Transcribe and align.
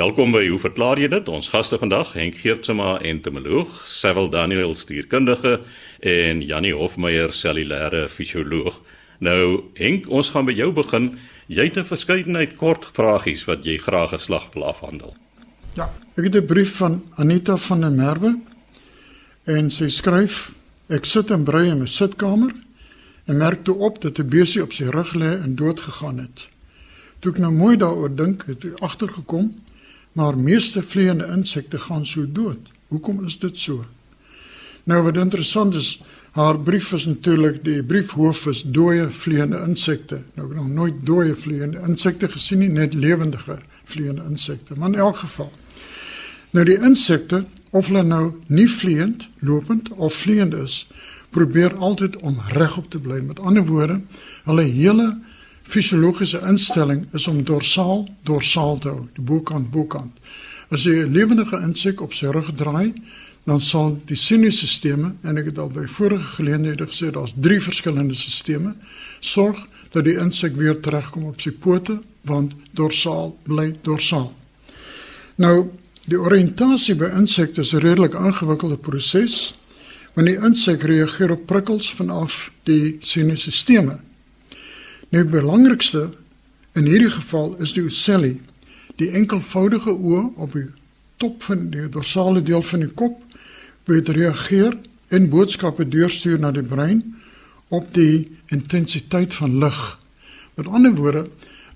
Welkom 0.00 0.30
by 0.32 0.46
Hoe 0.48 0.56
verklaar 0.56 0.96
jy 0.96 1.10
dit? 1.12 1.26
Ons 1.28 1.50
gaste 1.52 1.76
vandag, 1.76 2.14
Henk 2.16 2.38
Geertsma, 2.40 2.94
entomoloog, 3.04 3.82
Sewil 3.84 4.30
Daniel, 4.32 4.72
stuurkundige 4.72 5.58
en 6.00 6.40
Jannie 6.40 6.72
Hofmeyer, 6.72 7.34
cellulêre 7.36 8.06
fisioloog. 8.08 8.78
Nou, 9.20 9.42
Henk, 9.76 10.08
ons 10.08 10.30
gaan 10.32 10.48
by 10.48 10.54
jou 10.56 10.70
begin. 10.72 11.10
Jy 11.52 11.68
het 11.68 11.76
'n 11.76 11.84
verskeidenheid 11.84 12.56
kort 12.56 12.88
vragies 12.96 13.44
wat 13.44 13.66
jy 13.68 13.76
graag 13.76 14.16
geslag 14.16 14.48
wil 14.54 14.64
afhandel. 14.72 15.14
Ja, 15.76 15.92
ek 16.16 16.24
het 16.24 16.36
'n 16.36 16.46
brief 16.46 16.76
van 16.76 17.02
Anita 17.16 17.56
van 17.56 17.80
der 17.80 17.92
Merwe 17.92 18.38
en 19.44 19.70
sy 19.70 19.88
skryf: 19.88 20.54
Ek 20.88 21.04
sit 21.04 21.30
en 21.30 21.44
brei 21.44 21.68
in 21.68 21.78
my 21.78 21.86
sitkamer 21.86 22.54
en 23.26 23.36
merk 23.36 23.64
toe 23.64 23.76
op 23.76 24.00
dat 24.00 24.18
'n 24.18 24.28
besie 24.28 24.62
op 24.62 24.72
sy 24.72 24.84
rug 24.84 25.14
lê 25.14 25.42
en 25.44 25.54
dood 25.54 25.80
gegaan 25.80 26.18
het. 26.18 26.48
Toe 27.18 27.32
ek 27.32 27.38
nou 27.38 27.52
mooi 27.52 27.76
daaroor 27.76 28.16
dink, 28.16 28.44
het 28.46 28.64
ek 28.64 28.80
agtergekom 28.80 29.54
maar 30.12 30.38
meeste 30.38 30.82
vleiende 30.82 31.26
insekte 31.26 31.78
gaan 31.78 32.06
so 32.06 32.26
dood. 32.32 32.70
Hoekom 32.88 33.24
is 33.26 33.38
dit 33.38 33.58
so? 33.58 33.84
Nou 34.84 35.02
wat 35.02 35.16
interessant 35.16 35.74
is, 35.74 36.00
haar 36.30 36.58
brief 36.58 36.92
is 36.92 37.06
natuurlik 37.06 37.62
die 37.64 37.82
briefhoof 37.82 38.46
is 38.46 38.62
dooie 38.62 39.08
vleiende 39.10 39.62
insekte. 39.66 40.22
Nou 40.34 40.48
ek 40.48 40.54
het 40.54 40.62
nog 40.62 40.74
nooit 40.74 41.00
dooie 41.06 41.34
vleiende 41.34 41.82
insekte 41.86 42.28
gesien 42.28 42.64
nie, 42.64 42.70
net 42.72 42.94
lewendige 42.94 43.58
vleiende 43.84 44.26
insekte. 44.28 44.74
Maar 44.76 44.88
in 44.88 45.02
elk 45.06 45.22
geval. 45.22 45.50
Nou 46.50 46.64
die 46.66 46.78
insekte, 46.82 47.44
of 47.70 47.86
hulle 47.86 48.02
nou 48.02 48.24
nie 48.46 48.66
vleiend, 48.70 49.28
lopend 49.38 49.92
of 49.94 50.14
vleiend 50.24 50.54
is, 50.58 50.84
probeer 51.30 51.76
altyd 51.78 52.16
om 52.26 52.40
regop 52.56 52.90
te 52.90 52.98
bly. 52.98 53.20
Met 53.22 53.38
ander 53.38 53.66
woorde, 53.66 54.00
hulle 54.48 54.66
hele 54.66 55.12
fisiologiese 55.70 56.40
instelling 56.48 57.06
is 57.14 57.26
om 57.30 57.44
dorsaal 57.44 58.08
dorsaal 58.26 58.78
te 58.78 58.88
hou, 58.88 59.06
die 59.14 59.24
bokant 59.24 59.70
bokant. 59.70 60.12
As 60.70 60.84
jy 60.84 61.04
'n 61.04 61.12
lewendige 61.12 61.60
insek 61.62 62.00
op 62.00 62.14
sy 62.14 62.26
rug 62.26 62.50
draai, 62.54 62.94
dan 63.44 63.60
sal 63.60 63.94
die 64.06 64.16
sinusstelsels 64.16 65.14
en 65.24 65.38
ek 65.38 65.50
het 65.50 65.58
al 65.58 65.70
by 65.72 65.86
vorige 65.86 66.36
geleenthede 66.36 66.86
gesê 66.86 67.10
daar's 67.10 67.34
drie 67.34 67.60
verskillende 67.60 68.14
stelsels 68.14 68.74
sorg 69.20 69.66
dat 69.92 70.04
die 70.04 70.18
insek 70.18 70.54
weer 70.56 70.80
terugkom 70.80 71.24
op 71.24 71.40
sy 71.40 71.50
pote 71.50 72.00
want 72.28 72.52
dorsaal 72.76 73.32
bly 73.48 73.72
dorsaal. 73.82 74.32
Nou 75.36 75.70
die 76.04 76.18
oriëntasie 76.20 76.94
by 76.94 77.10
insekte 77.16 77.60
is 77.60 77.72
'n 77.74 77.80
redelik 77.80 78.14
ingewikkelde 78.14 78.76
proses 78.76 79.54
want 80.14 80.26
die 80.26 80.38
insek 80.38 80.82
reageer 80.82 81.30
op 81.30 81.46
prikkels 81.46 81.94
vanaf 81.94 82.50
die 82.64 82.98
sinusstelsels. 83.00 84.09
Nou 85.10 85.24
die 85.24 85.32
belangrikste 85.32 86.10
in 86.78 86.86
hierdie 86.86 87.10
geval 87.10 87.56
is 87.58 87.72
die 87.74 87.82
ocelli, 87.82 88.36
die 89.02 89.10
enkelvoudige 89.18 89.90
oë 89.96 90.22
op 90.38 90.54
die 90.54 90.68
top 91.18 91.42
van 91.42 91.66
die 91.72 91.88
dorsale 91.90 92.42
deel 92.46 92.62
van 92.62 92.84
die 92.84 92.92
kop 92.94 93.18
wat 93.90 94.12
reageer 94.14 94.76
en 95.10 95.26
boodskappe 95.32 95.88
deurstuur 95.90 96.38
na 96.38 96.52
die 96.54 96.62
brein 96.62 97.02
op 97.74 97.88
die 97.94 98.28
intensiteit 98.54 99.34
van 99.34 99.58
lig. 99.58 99.80
Met 100.54 100.70
ander 100.70 100.94
woorde, 100.94 101.26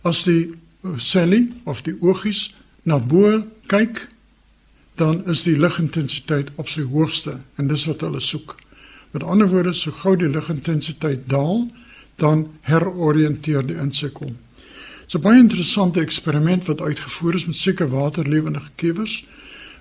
as 0.06 0.22
die 0.28 0.52
ocelli 0.86 1.48
of 1.64 1.82
die 1.82 1.96
oogies 2.00 2.52
na 2.86 3.00
bo 3.02 3.40
kyk, 3.66 4.04
dan 4.94 5.24
is 5.30 5.42
die 5.42 5.56
ligintensiteit 5.58 6.52
op 6.54 6.70
sy 6.70 6.84
hoogste 6.86 7.40
en 7.58 7.66
dis 7.66 7.86
wat 7.90 8.04
hulle 8.06 8.22
soek. 8.22 8.54
Met 9.10 9.26
ander 9.26 9.50
woorde, 9.50 9.74
so 9.74 9.90
gou 10.04 10.14
die 10.18 10.30
ligintensiteit 10.30 11.26
daal, 11.30 11.64
dan 12.16 12.46
heroriënteer 12.60 13.66
die 13.66 13.76
insek 13.76 14.20
om. 14.20 14.36
Dit 15.04 15.06
is 15.06 15.14
'n 15.14 15.20
baie 15.20 15.38
interessante 15.38 16.00
eksperiment 16.00 16.64
wat 16.64 16.80
uitgevoer 16.80 17.34
is 17.34 17.46
met 17.46 17.56
seker 17.56 17.88
waterlewende 17.88 18.60
kiewers 18.74 19.24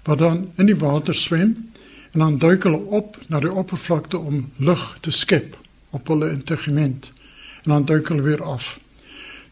wat 0.04 0.18
dan 0.18 0.52
in 0.56 0.66
die 0.66 0.76
water 0.76 1.16
swem 1.16 1.72
en 2.12 2.20
dan 2.20 2.38
duik 2.38 2.64
hulle 2.64 2.78
op 2.78 3.18
na 3.28 3.40
die 3.40 3.52
oppervlakte 3.52 4.18
om 4.18 4.52
lug 4.58 4.98
te 5.02 5.12
skep 5.12 5.58
op 5.90 6.08
hulle 6.08 6.32
integement 6.32 7.12
en 7.64 7.72
dan 7.72 7.86
duik 7.86 8.08
hulle 8.08 8.22
weer 8.22 8.44
af. 8.44 8.80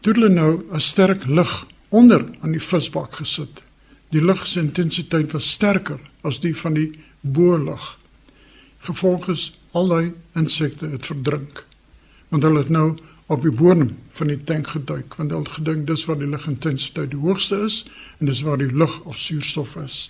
Toe 0.00 0.12
hulle 0.12 0.28
nou 0.28 0.62
'n 0.72 0.80
sterk 0.80 1.24
lug 1.26 1.66
onder 1.88 2.24
aan 2.40 2.50
die 2.50 2.60
visbak 2.60 3.14
gesit. 3.14 3.62
Die 4.08 4.24
lug 4.24 4.46
se 4.46 4.60
intensiteit 4.60 5.32
was 5.32 5.50
sterker 5.50 6.00
as 6.20 6.40
die 6.40 6.56
van 6.56 6.74
die 6.74 7.00
boorlug. 7.20 7.98
Gevolgens 8.78 9.58
al 9.70 9.88
die 9.88 10.12
insekte 10.34 10.86
het 10.86 11.06
verdrink 11.06 11.66
want 12.32 12.46
hulle 12.48 12.64
het 12.64 12.72
nou 12.72 12.94
op 13.32 13.44
die 13.44 13.52
bodem 13.52 13.92
van 14.16 14.32
die 14.32 14.40
tank 14.48 14.72
geduik 14.72 15.14
want 15.20 15.32
hulle 15.34 15.54
gedink 15.56 15.86
dis 15.88 16.04
waar 16.08 16.18
die 16.20 16.28
lugintensiteit 16.28 17.12
die 17.12 17.20
hoogste 17.20 17.60
is 17.66 17.82
en 18.18 18.30
dis 18.30 18.42
waar 18.46 18.60
die 18.60 18.72
lug 18.72 18.98
of 19.04 19.18
suurstof 19.20 19.76
is. 19.84 20.08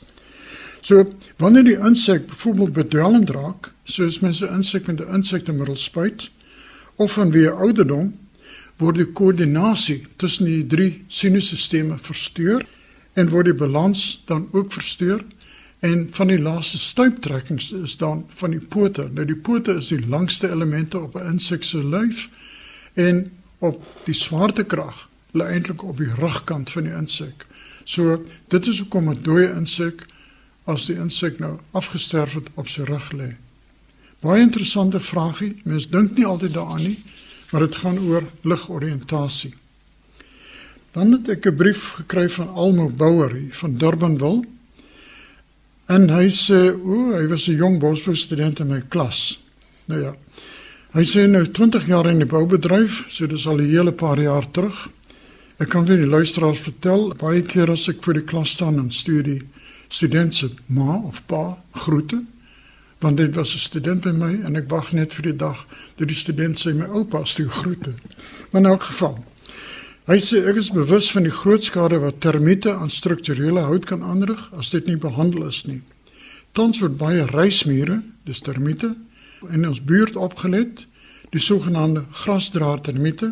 So 0.83 1.05
wanneer 1.43 1.67
die 1.67 1.79
insek 1.79 2.27
byvoorbeeld 2.31 2.73
bedwelmend 2.79 3.31
raak, 3.31 3.73
soos 3.85 4.21
mense 4.23 4.49
insek 4.49 4.87
met 4.87 5.01
'n 5.01 5.15
insektemiddel 5.19 5.77
spuit 5.77 6.31
of 6.97 7.19
vanweë 7.19 7.51
ouderdom 7.51 8.13
word 8.79 8.97
die 8.97 9.13
koördinasie 9.13 10.07
tussen 10.17 10.47
die 10.47 10.67
drie 10.67 11.05
sinusstelsels 11.09 12.03
versteur 12.03 12.67
en 13.15 13.29
word 13.29 13.51
die 13.51 13.59
balans 13.59 14.23
dan 14.27 14.49
ook 14.53 14.73
versteur 14.73 15.25
en 15.83 16.07
van 16.11 16.31
die 16.31 16.39
laaste 16.39 16.79
stuiptrekkings 16.79 17.73
is 17.73 17.97
dan 17.99 18.25
van 18.29 18.51
die 18.55 18.61
pote. 18.61 19.09
Nou 19.11 19.25
die 19.27 19.37
pote 19.37 19.75
is 19.81 19.89
die 19.91 20.07
langste 20.07 20.51
elemente 20.51 21.01
op 21.01 21.17
'n 21.19 21.27
insek 21.33 21.65
se 21.65 21.83
lyf 21.85 22.29
en 22.95 23.33
op 23.59 23.83
die 24.05 24.15
swaartekrag 24.15 25.09
lê 25.33 25.45
eintlik 25.45 25.83
op 25.83 25.97
die 25.97 26.15
rugkant 26.15 26.71
van 26.71 26.83
die 26.83 26.95
insek. 26.95 27.47
So 27.85 28.25
dit 28.49 28.67
is 28.67 28.79
hoekom 28.79 29.11
'n 29.11 29.23
dooie 29.23 29.53
insek 29.55 30.07
as 30.65 30.87
die 30.87 30.97
insek 30.97 31.39
nou 31.39 31.59
afgesterf 31.71 32.35
het 32.35 32.49
op 32.55 32.69
sy 32.69 32.83
rug 32.83 33.13
lê. 33.13 33.35
Baie 34.21 34.41
interessante 34.41 35.01
vragie. 35.01 35.61
Mense 35.65 35.89
dink 35.91 36.17
nie 36.17 36.27
altyd 36.27 36.55
daaraan 36.55 36.83
nie, 36.83 37.03
maar 37.51 37.61
dit 37.61 37.77
gaan 37.77 37.99
oor 37.99 38.23
ligoriëntasie. 38.41 39.55
Dan 40.93 41.13
het 41.13 41.29
ek 41.29 41.47
'n 41.47 41.57
brief 41.57 41.91
gekry 41.91 42.29
van 42.29 42.49
Almo 42.49 42.89
Bouwer 42.89 43.41
van 43.51 43.77
Durbanville 43.77 44.45
En 45.87 46.09
hy 46.11 46.29
sê, 46.31 46.71
o, 46.71 47.13
hy 47.19 47.27
was 47.27 47.49
'n 47.49 47.57
jong 47.57 47.79
bosbou 47.79 48.15
student 48.15 48.61
in 48.61 48.69
my 48.69 48.83
klas. 48.89 49.39
Nou 49.87 50.01
ja. 50.01 50.15
Hy 50.93 51.05
sê 51.05 51.27
nou 51.27 51.45
20 51.47 51.87
jaar 51.87 52.07
in 52.07 52.19
die 52.19 52.29
boubedryf, 52.29 53.07
so 53.09 53.27
dis 53.27 53.47
al 53.47 53.61
'n 53.61 53.71
hele 53.71 53.93
paar 53.93 54.21
jaar 54.21 54.51
terug. 54.51 54.91
Ek 55.59 55.69
kan 55.69 55.87
vir 55.87 55.97
die 55.97 56.07
luisteraars 56.07 56.59
vertel, 56.59 57.15
baie 57.19 57.43
keer 57.43 57.71
as 57.71 57.89
ek 57.89 58.03
vir 58.03 58.15
die 58.15 58.27
klas 58.27 58.51
staan 58.51 58.79
en 58.79 58.91
studie 58.91 59.43
studente 59.89 60.51
ma 60.67 60.97
of 60.97 61.21
pa 61.27 61.59
groete, 61.73 62.23
want 63.01 63.17
dit 63.17 63.35
was 63.35 63.55
'n 63.55 63.59
student 63.59 64.03
by 64.03 64.11
my 64.11 64.33
en 64.45 64.57
ek 64.57 64.69
wag 64.69 64.93
net 64.93 65.13
vir 65.13 65.23
die 65.23 65.37
dag 65.37 65.67
dat 65.97 66.09
die 66.09 66.17
student 66.17 66.59
sy 66.59 66.73
my 66.73 66.87
oupa 66.87 67.25
stuur 67.25 67.51
groete. 67.51 67.95
Maar 68.51 68.61
in 68.63 68.67
elk 68.67 68.83
geval, 68.83 69.25
Hy 70.03 70.17
sê 70.19 70.41
ek 70.51 70.57
is 70.59 70.73
bewus 70.75 71.13
van 71.15 71.23
die 71.23 71.31
groot 71.31 71.63
skade 71.63 72.01
wat 72.03 72.17
termiete 72.25 72.73
aan 72.75 72.91
strukturele 72.91 73.63
hout 73.69 73.85
kan 73.87 74.01
aanrig 74.03 74.41
as 74.59 74.73
dit 74.73 74.89
nie 74.91 74.97
behandel 74.99 75.45
is 75.47 75.61
nie. 75.69 75.79
Tans 76.59 76.81
word 76.83 76.97
baie 76.99 77.23
reismure, 77.31 78.01
dis 78.27 78.43
termiete, 78.43 78.97
in 79.55 79.63
ons 79.69 79.79
buurt 79.79 80.19
opgelet, 80.19 80.89
die 81.31 81.43
sogenaamde 81.43 82.03
grasdraer 82.25 82.83
termiete 82.83 83.31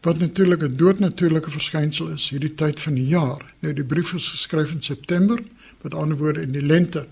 wat 0.00 0.24
natuurlik 0.24 0.64
'n 0.64 0.80
doodnatuurlike 0.80 1.50
verskynsel 1.50 2.08
is 2.16 2.30
hierdie 2.32 2.54
tyd 2.54 2.80
van 2.80 2.94
die 2.94 3.06
jaar. 3.06 3.44
Nou 3.60 3.74
die 3.74 3.84
brief 3.84 4.14
is 4.14 4.32
geskryf 4.32 4.72
in 4.72 4.82
September, 4.82 5.42
met 5.82 5.94
ander 5.94 6.16
woorde 6.16 6.40
in 6.40 6.52
die 6.52 6.64
lente. 6.64 7.06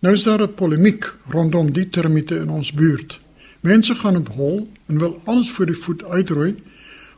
Nou 0.00 0.14
is 0.14 0.22
daar 0.22 0.40
'n 0.40 0.54
polemiek 0.54 1.12
rondom 1.28 1.72
die 1.72 1.88
termiete 1.88 2.36
in 2.36 2.48
ons 2.48 2.72
buurt. 2.72 3.20
Mense 3.60 3.94
gaan 3.94 4.16
op 4.16 4.28
hol 4.28 4.72
en 4.86 4.98
wil 4.98 5.20
alles 5.24 5.50
voor 5.50 5.66
die 5.66 5.76
voet 5.76 6.04
uitroei 6.04 6.54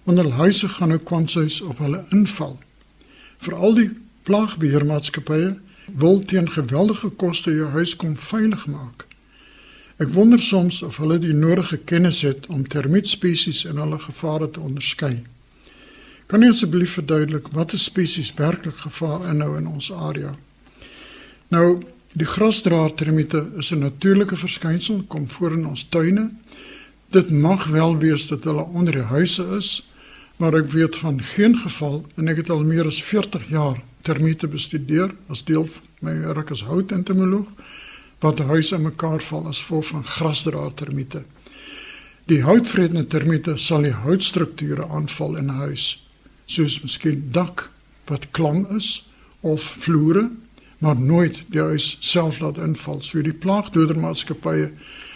want 0.07 0.19
hulle 0.23 0.39
huise 0.39 0.69
gaan 0.69 0.95
nou 0.95 1.01
kwansuis 1.03 1.61
op 1.67 1.79
hulle 1.83 2.05
inval. 2.15 2.55
Veral 3.43 3.75
die 3.75 3.91
plaagbeheermaatskappye 4.27 5.57
wil 5.99 6.23
teen 6.31 6.51
geweldige 6.51 7.11
koste 7.19 7.51
jou 7.55 7.69
huis 7.75 7.97
kom 7.99 8.15
veilig 8.17 8.67
maak. 8.71 9.07
Ek 9.97 10.13
wonder 10.13 10.41
soms 10.43 10.83
of 10.85 10.99
hulle 11.01 11.19
die 11.19 11.35
nodige 11.35 11.79
kennis 11.89 12.21
het 12.27 12.47
om 12.53 12.67
termietspesies 12.69 13.65
en 13.67 13.81
hulle 13.83 13.99
gevare 14.03 14.51
te 14.51 14.61
onderskei. 14.61 15.25
Kan 16.27 16.43
jy 16.43 16.51
asseblief 16.53 16.99
verduidelik 16.99 17.49
watter 17.55 17.79
spesies 17.79 18.33
werklik 18.39 18.77
gevaar 18.83 19.29
inhou 19.31 19.55
in 19.59 19.69
ons 19.71 19.93
area? 19.93 20.35
Nou, 21.55 21.83
die 22.13 22.27
grasdraer 22.27 22.95
termiete 22.95 23.47
is 23.59 23.73
'n 23.73 23.79
natuurlike 23.79 24.37
verskynsel, 24.37 25.05
kom 25.09 25.29
voor 25.29 25.53
in 25.53 25.67
ons 25.67 25.87
tuine. 25.89 26.31
Dit 27.11 27.31
mag 27.31 27.67
wel 27.67 27.99
wees 27.99 28.27
dat 28.27 28.45
hulle 28.45 28.63
onder 28.63 28.93
die 28.93 29.09
huise 29.11 29.47
is, 29.57 29.87
maar 30.37 30.55
ek 30.55 30.71
weet 30.73 30.97
van 30.97 31.23
geen 31.23 31.57
geval 31.59 32.05
en 32.17 32.29
ek 32.29 32.37
het 32.45 32.51
al 32.51 32.65
meer 32.65 32.87
as 32.87 33.03
40 33.03 33.49
jaar 33.49 33.81
termiete 34.03 34.49
bestudeer 34.49 35.15
as 35.33 35.45
deel 35.45 35.67
van 35.67 35.83
my 36.05 36.15
werk 36.21 36.51
as 36.51 36.67
houtentomoloog 36.69 37.49
wat 38.25 38.39
huise 38.39 38.79
mekaar 38.79 39.21
val 39.21 39.47
as 39.49 39.63
gevolg 39.65 39.87
van 39.93 40.05
grasdraer 40.05 40.75
termiete. 40.75 41.23
Die 42.27 42.43
houtvredende 42.43 43.07
termiete 43.07 43.57
sal 43.61 43.85
die 43.87 43.95
houtstrukture 43.95 44.89
aanval 44.89 45.37
in 45.37 45.47
'n 45.47 45.61
huis, 45.63 46.07
soos 46.47 46.81
miskien 46.83 47.29
dak 47.31 47.71
wat 48.07 48.31
klam 48.31 48.67
is 48.77 49.09
of 49.41 49.63
vloere, 49.63 50.31
maar 50.79 50.97
nooit 50.97 51.43
die 51.49 51.61
huis 51.61 51.97
self 52.01 52.41
laat 52.41 52.59
inval. 52.59 53.03
So 53.03 53.23
die 53.23 53.33
plaagdodermaatskappye 53.33 54.73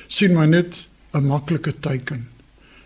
sien 0.07 0.33
maar 0.33 0.49
net 0.49 0.87
'n 1.13 1.27
maklike 1.27 1.75
teiken. 1.81 2.29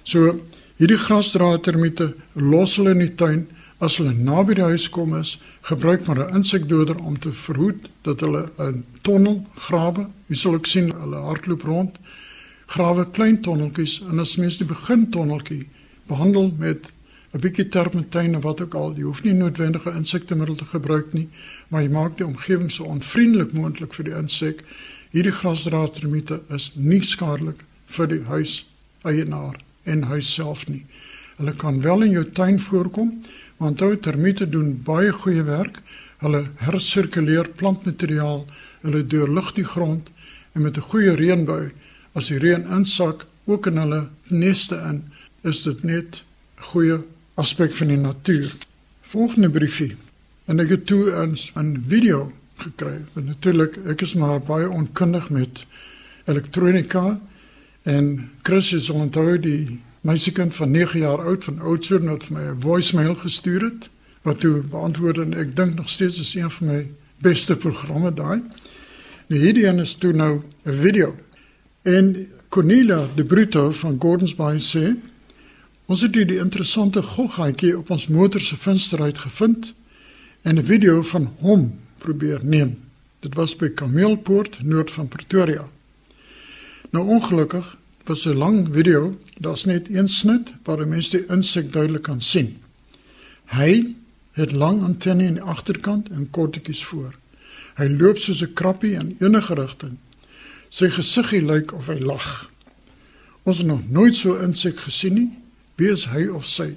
So 0.02 0.40
hierdie 0.78 0.98
grasdraadtermiete 0.98 2.14
los 2.34 2.78
hulle 2.78 2.94
in 2.96 3.04
die 3.04 3.14
tuin 3.14 3.44
as 3.84 3.98
hulle 4.00 4.14
naby 4.14 4.56
die 4.58 4.66
huis 4.70 4.86
kom 4.90 5.14
is, 5.18 5.36
gebruik 5.68 6.06
maar 6.06 6.20
'n 6.24 6.36
insekdoder 6.40 6.98
om 6.98 7.18
te 7.18 7.32
verhoed 7.32 7.88
dat 8.02 8.20
hulle 8.20 8.50
'n 8.58 8.84
tonnel 9.02 9.44
grawe. 9.54 10.06
Jy 10.28 10.36
sal 10.36 10.54
ook 10.54 10.66
sien 10.66 10.92
hulle 10.92 11.16
hardloop 11.16 11.62
rond, 11.62 11.98
grawe 12.66 13.04
klein 13.10 13.40
tonneltjies 13.42 14.00
en 14.10 14.18
as 14.18 14.36
mens 14.36 14.56
die 14.56 14.66
begin 14.66 15.10
tonneltjie 15.10 15.68
behandel 16.06 16.54
met 16.58 16.90
'n 17.34 17.40
bietjie 17.40 17.68
terpentyn 17.68 18.36
of 18.36 18.42
wat 18.42 18.60
ook 18.60 18.74
al, 18.74 18.94
jy 18.96 19.02
hoef 19.02 19.22
nie 19.24 19.32
noodwendige 19.32 19.90
insektemiddel 19.90 20.56
te 20.56 20.64
gebruik 20.64 21.12
nie, 21.12 21.28
maar 21.68 21.82
jy 21.82 21.88
maak 21.88 22.16
die 22.16 22.26
omgewing 22.26 22.70
so 22.70 22.84
onvriendelik 22.84 23.52
moontlik 23.52 23.92
vir 23.92 24.04
die 24.04 24.16
insek. 24.16 24.64
Hierdie 25.10 25.32
grasdraadtermiete 25.32 26.40
is 26.50 26.72
nie 26.74 27.02
skadelik 27.02 27.64
vir 27.86 28.06
die 28.06 28.22
huis 28.22 28.64
eienaar 29.02 29.58
en 29.84 30.02
huis 30.02 30.34
self 30.34 30.66
nie. 30.68 30.84
Hulle 31.36 31.54
kan 31.58 31.80
wel 31.80 32.02
in 32.02 32.10
jou 32.10 32.24
tuin 32.32 32.60
voorkom, 32.60 33.10
want 33.56 33.82
ou 33.82 33.96
termiete 33.98 34.48
doen 34.48 34.74
baie 34.86 35.12
goeie 35.12 35.42
werk. 35.42 35.80
Hulle 36.22 36.44
hersirkuleer 36.62 37.48
plantmateriaal, 37.58 38.44
hulle 38.84 39.06
deurlig 39.06 39.52
die 39.56 39.66
grond 39.66 40.10
en 40.54 40.62
met 40.62 40.76
'n 40.76 40.88
goeie 40.90 41.14
reënbui, 41.14 41.72
as 42.14 42.28
die 42.28 42.38
reën 42.38 42.66
insak 42.70 43.26
ook 43.44 43.66
in 43.66 43.76
hulle 43.76 44.08
neste 44.28 44.76
in, 44.88 45.02
is 45.42 45.62
dit 45.62 45.82
net 45.82 46.22
goeie 46.56 46.98
aspek 47.34 47.72
van 47.72 47.88
die 47.88 47.96
natuur. 47.96 48.54
Volgende 49.02 49.50
briefie. 49.50 49.96
En 50.46 50.60
ek 50.60 50.68
het 50.68 50.86
toe 50.86 51.10
'n 51.10 51.36
'n 51.56 51.84
video 51.88 52.32
gekry. 52.56 52.98
Want 53.12 53.26
natuurlik, 53.26 53.76
ek 53.86 54.00
is 54.00 54.14
maar 54.14 54.40
baie 54.40 54.70
onkundig 54.70 55.30
met 55.30 55.66
elektronika 56.24 57.20
en 57.84 58.30
Chris 58.42 58.72
is 58.72 58.90
onthou 58.90 59.38
die 59.38 59.80
meisiekind 60.00 60.54
van 60.54 60.70
9 60.70 61.00
jaar 61.00 61.20
oud 61.20 61.44
van 61.44 61.60
Oudtshoorn 61.60 62.08
wat 62.08 62.24
vir 62.24 62.36
my 62.36 62.44
'n 62.50 62.60
voicemail 62.60 63.14
gestuur 63.14 63.62
het 63.62 63.88
wat 64.22 64.40
toe 64.40 64.62
beantwoord 64.62 65.18
en 65.18 65.34
ek 65.34 65.56
dink 65.56 65.74
nog 65.76 65.88
steeds 65.88 66.20
is 66.20 66.34
een 66.34 66.50
van 66.50 66.66
my 66.66 66.86
beste 67.18 67.56
programme 67.56 68.12
daai. 68.12 68.40
Nou 69.26 69.40
hierdie 69.40 69.66
een 69.66 69.78
is 69.78 69.94
toe 69.94 70.12
nou 70.12 70.40
'n 70.64 70.72
video. 70.72 71.16
En 71.82 72.28
Cornelia 72.48 73.08
de 73.14 73.24
Bruto 73.24 73.70
van 73.70 73.96
Gordons 74.00 74.34
Bay 74.34 74.58
sê 74.58 74.96
ons 75.86 76.00
het 76.00 76.14
hier 76.14 76.26
die 76.26 76.38
interessante 76.38 77.02
goggaatjie 77.02 77.78
op 77.78 77.90
ons 77.90 78.06
motor 78.08 78.40
se 78.40 78.56
venster 78.56 79.02
uitgevind 79.02 79.74
en 80.42 80.58
'n 80.58 80.64
video 80.64 81.02
van 81.02 81.32
hom 81.38 81.78
probeer 81.98 82.40
neem. 82.42 82.78
Dit 83.20 83.34
was 83.34 83.56
by 83.56 83.68
Kameelpoort 83.68 84.62
noord 84.62 84.90
van 84.90 85.08
Pretoria. 85.08 85.68
Nou 86.94 87.06
ongelukkig 87.06 87.76
was 88.04 88.24
'n 88.24 88.36
lang 88.36 88.68
video, 88.70 89.18
daar's 89.38 89.64
net 89.64 89.88
een 89.90 90.08
snit 90.08 90.52
waar 90.62 90.76
die 90.76 90.86
mens 90.86 91.10
die 91.10 91.26
insek 91.26 91.72
duidelik 91.72 92.02
kan 92.02 92.20
sien. 92.20 92.62
Hy 93.44 93.94
het 94.32 94.52
lang 94.52 94.82
antenne 94.82 95.26
aan 95.26 95.32
die 95.32 95.42
agterkant 95.42 96.08
en 96.08 96.30
kortetjies 96.30 96.84
voor. 96.84 97.14
Hy 97.74 97.88
loop 97.88 98.18
soos 98.18 98.42
'n 98.42 98.52
krappie 98.52 98.92
in 98.92 99.16
enige 99.20 99.54
rigting. 99.54 99.96
Sy 100.68 100.90
gesiggie 100.90 101.42
lyk 101.42 101.72
of 101.72 101.86
hy 101.86 101.98
lag. 101.98 102.50
Ons 103.42 103.58
het 103.58 103.66
nog 103.66 103.90
nooit 103.90 104.16
so 104.16 104.38
'n 104.38 104.44
insek 104.44 104.78
gesien 104.78 105.14
nie. 105.14 105.38
Wie 105.74 105.90
is 105.90 106.04
hy 106.04 106.26
of 106.26 106.46
sy? 106.46 106.74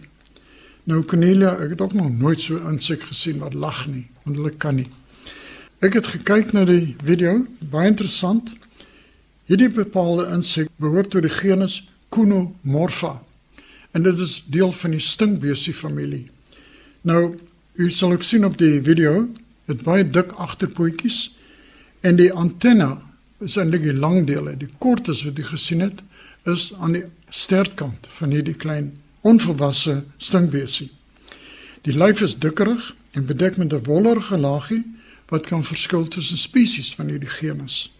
Nou 0.83 1.03
Cornelia, 1.03 1.57
ek 1.57 1.69
het 1.69 1.81
ook 1.81 1.93
nog 1.93 2.17
nooit 2.17 2.39
so 2.39 2.57
'n 2.57 2.73
insek 2.73 3.01
gesien 3.01 3.37
wat 3.37 3.53
lag 3.53 3.87
nie, 3.87 4.07
want 4.23 4.35
hulle 4.35 4.51
kan 4.57 4.75
nie. 4.75 4.87
Ek 5.79 5.93
het 5.93 6.07
gekyk 6.07 6.51
na 6.51 6.65
die 6.65 6.95
video, 7.03 7.45
baie 7.59 7.87
interessant. 7.87 8.51
Hierdie 9.47 9.69
bepaalde 9.71 10.25
insek 10.35 10.67
behoort 10.75 11.13
tot 11.13 11.23
die 11.23 11.31
genus 11.31 11.79
Cunomorpha 12.11 13.13
en 13.95 14.03
dit 14.03 14.19
is 14.19 14.41
deel 14.51 14.73
van 14.75 14.91
die 14.91 14.99
stinkbesie 14.99 15.73
familie. 15.73 16.25
Nou, 17.07 17.37
u 17.79 17.87
sal 17.91 18.11
ook 18.11 18.25
sien 18.27 18.43
op 18.45 18.57
die 18.59 18.81
video, 18.83 19.29
dit 19.71 19.85
baie 19.87 20.03
dik 20.03 20.35
agterpootjies 20.35 21.29
en 22.03 22.19
die 22.19 22.27
antenne 22.33 22.97
is 23.39 23.55
eintlik 23.55 23.87
die 23.87 23.95
lang 23.95 24.25
dele. 24.27 24.57
Die 24.59 24.69
kortes 24.83 25.23
wat 25.23 25.39
u 25.39 25.47
gesien 25.47 25.85
het, 25.85 26.03
is 26.43 26.73
aan 26.83 26.99
die 26.99 27.05
stertkant 27.29 28.11
van 28.19 28.35
hierdie 28.35 28.57
klein 28.59 28.91
onvolwasse 29.23 30.01
stinkbesie. 30.17 30.89
Die 31.87 31.95
lyf 31.95 32.19
is 32.21 32.35
dikkerig 32.35 32.91
en 33.15 33.31
bedek 33.31 33.55
met 33.57 33.71
'n 33.71 33.87
wollerige 33.87 34.37
laagie 34.37 34.83
wat 35.31 35.47
kan 35.47 35.63
verskil 35.63 36.07
tussen 36.07 36.37
spesies 36.37 36.95
van 36.95 37.07
hierdie 37.07 37.31
genus. 37.31 37.95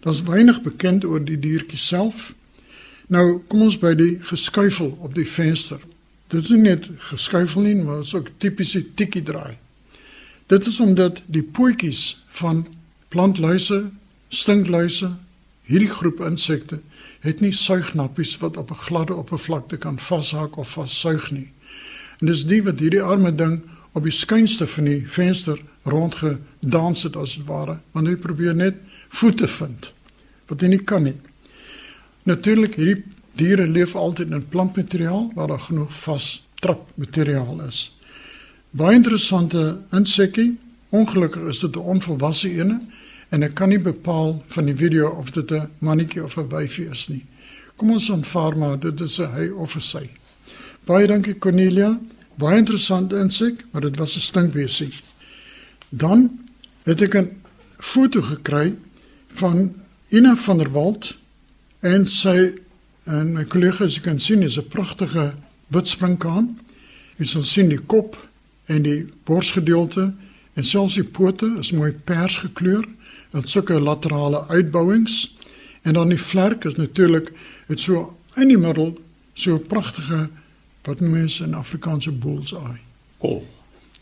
Daar's 0.00 0.22
weinig 0.22 0.62
bekend 0.62 1.04
oor 1.04 1.24
die 1.24 1.38
diertjie 1.38 1.78
self. 1.78 2.34
Nou 3.06 3.40
kom 3.48 3.62
ons 3.62 3.78
by 3.78 3.94
die 3.94 4.18
geskuifel 4.20 4.96
op 5.00 5.14
die 5.14 5.28
venster. 5.28 5.80
Dit 6.32 6.44
is 6.44 6.50
nie 6.50 6.70
net 6.70 6.88
geskuifel 7.10 7.62
nie, 7.62 7.76
maar 7.76 8.00
dit 8.02 8.06
is 8.06 8.14
ook 8.14 8.30
tipiese 8.38 8.82
tikkie 8.94 9.22
draai. 9.22 9.56
Dit 10.46 10.66
is 10.66 10.80
omdat 10.80 11.22
die 11.26 11.42
pootjies 11.42 12.16
van 12.40 12.66
plantluise, 13.08 13.84
stinkluise, 14.28 15.12
hierdie 15.64 15.88
groep 15.88 16.20
insekte 16.20 16.80
het 17.24 17.40
nie 17.40 17.52
suignappies 17.56 18.34
wat 18.42 18.56
op 18.60 18.70
'n 18.70 18.82
gladde 18.86 19.14
oppervlakte 19.14 19.76
kan 19.76 19.98
vashak 19.98 20.56
of 20.56 20.70
vassuig 20.70 21.30
nie. 21.30 21.50
En 22.20 22.26
dis 22.26 22.44
die 22.46 22.62
wat 22.62 22.78
hierdie 22.78 23.02
arme 23.02 23.34
ding 23.34 23.60
op 23.92 24.02
die 24.02 24.12
skuinste 24.12 24.66
van 24.66 24.84
die 24.84 25.02
venster 25.06 25.60
rondgedans 25.82 27.02
het 27.02 27.16
as 27.16 27.36
dit 27.36 27.46
ware, 27.46 27.78
want 27.92 28.06
hy 28.06 28.16
probeer 28.16 28.54
net 28.54 28.74
voete 29.14 29.48
vind 29.48 29.92
wat 30.50 30.60
hy 30.60 30.74
nie 30.74 30.84
kan 30.84 31.06
nie. 31.06 31.16
Natuurlik 32.28 32.76
hierdie 32.76 33.04
diere 33.38 33.66
leef 33.66 33.94
altyd 33.96 34.32
in 34.34 34.48
plantmateriaal 34.48 35.30
waar 35.34 35.48
daar 35.52 35.64
genoeg 35.66 35.92
vas 36.04 36.28
trapmateriaal 36.64 37.62
is. 37.66 37.88
Baie 38.70 38.96
interessante 38.98 39.78
insekkie. 39.94 40.54
Ongelukkig 40.94 41.48
is 41.50 41.60
dit 41.60 41.76
'n 41.76 41.88
onvolwasse 41.94 42.50
een 42.50 42.80
en 43.28 43.42
ek 43.42 43.54
kan 43.54 43.68
nie 43.68 43.78
bepaal 43.78 44.42
van 44.46 44.64
die 44.64 44.76
video 44.76 45.08
of 45.08 45.30
dit 45.30 45.50
'n 45.50 45.68
mannetjie 45.78 46.24
of 46.24 46.36
'n 46.36 46.48
wyfie 46.48 46.90
is 46.90 47.08
nie. 47.08 47.24
Kom 47.76 47.90
ons 47.90 48.10
aanvaar 48.10 48.56
maar 48.56 48.78
dit 48.78 49.00
is 49.00 49.20
'n 49.20 49.32
hy 49.34 49.48
of 49.48 49.74
'n 49.76 49.80
sy. 49.80 50.10
Baie 50.84 51.06
dankie 51.06 51.38
Cornelia. 51.38 51.98
Baie 52.34 52.58
interessante 52.58 53.16
insek, 53.16 53.64
maar 53.70 53.82
dit 53.82 53.96
was 53.96 54.16
'n 54.16 54.20
stinkbesie. 54.20 54.92
Dan 55.88 56.38
het 56.82 57.02
ek 57.02 57.14
'n 57.14 57.30
foto 57.78 58.22
gekry 58.22 58.74
van 59.34 59.74
Ina 60.08 60.36
van 60.36 60.58
der 60.58 60.70
Walt 60.70 61.16
en 61.80 62.06
sy 62.06 62.52
en 63.04 63.32
my 63.34 63.44
kollegas 63.44 63.98
kan 64.00 64.20
sien 64.20 64.42
is 64.42 64.56
'n 64.58 64.68
pragtige 64.68 65.34
wit 65.66 65.88
springkaan. 65.88 66.58
Jy 67.16 67.24
sal 67.24 67.42
sien 67.42 67.68
die 67.68 67.80
kop 67.86 68.16
en 68.66 68.82
die 68.82 69.06
borsgedeelte 69.24 70.12
en 70.54 70.64
selfs 70.64 70.94
die 70.94 71.04
pote 71.04 71.56
is 71.58 71.72
mooi 71.72 71.92
pers 71.92 72.36
gekleur 72.36 72.84
met 73.30 73.48
sulke 73.48 73.80
laterale 73.80 74.46
uitbouings 74.48 75.36
en 75.82 75.92
dan 75.92 76.08
die 76.08 76.20
vlerk 76.20 76.64
is 76.64 76.74
natuurlik 76.74 77.32
dit 77.66 77.80
so 77.80 78.16
in 78.36 78.48
die 78.48 78.58
middel 78.58 79.00
so 79.34 79.58
pragtige 79.58 80.28
wat 80.84 81.00
mense 81.00 81.44
in 81.44 81.54
Afrikaanse 81.54 82.12
bullseye. 82.12 82.78
Kol. 83.18 83.46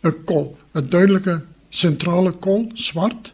'n 0.03 0.25
kol 0.25 0.57
'n 0.75 0.89
duidelike 0.89 1.41
sentrale 1.71 2.33
kol 2.33 2.71
swart 2.75 3.33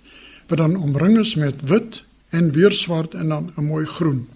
wat 0.48 0.58
dan 0.58 0.76
omring 0.76 1.18
is 1.18 1.34
met 1.34 1.54
wit 1.64 2.02
en 2.28 2.50
weer 2.52 2.72
swart 2.72 3.14
en 3.14 3.28
dan 3.28 3.52
'n 3.56 3.64
mooi 3.64 3.86
groen. 3.86 4.28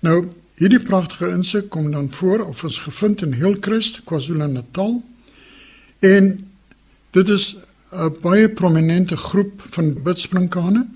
Nou, 0.00 0.28
hierdie 0.54 0.80
pragtige 0.80 1.28
insek 1.28 1.68
kom 1.68 1.90
dan 1.90 2.10
voor 2.10 2.40
of 2.40 2.62
is 2.62 2.78
gevind 2.78 3.22
in 3.22 3.32
Hillcrest, 3.32 4.00
KwaZulu-Natal. 4.04 5.02
En 5.98 6.38
dit 7.10 7.28
is 7.28 7.56
'n 7.92 8.16
baie 8.20 8.48
prominente 8.48 9.16
groep 9.16 9.62
van 9.62 10.02
witspringkane. 10.02 10.86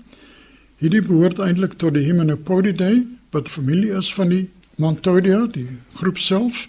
Hierdie 0.77 1.01
behoort 1.01 1.39
eintlik 1.39 1.73
tot 1.73 1.93
die 1.93 2.03
Hymenopodidae, 2.03 3.05
wat 3.29 3.49
familie 3.49 3.91
is 3.91 4.13
van 4.13 4.29
die 4.29 4.49
Montodia, 4.75 5.45
die 5.51 5.67
groep 5.93 6.17
self. 6.17 6.67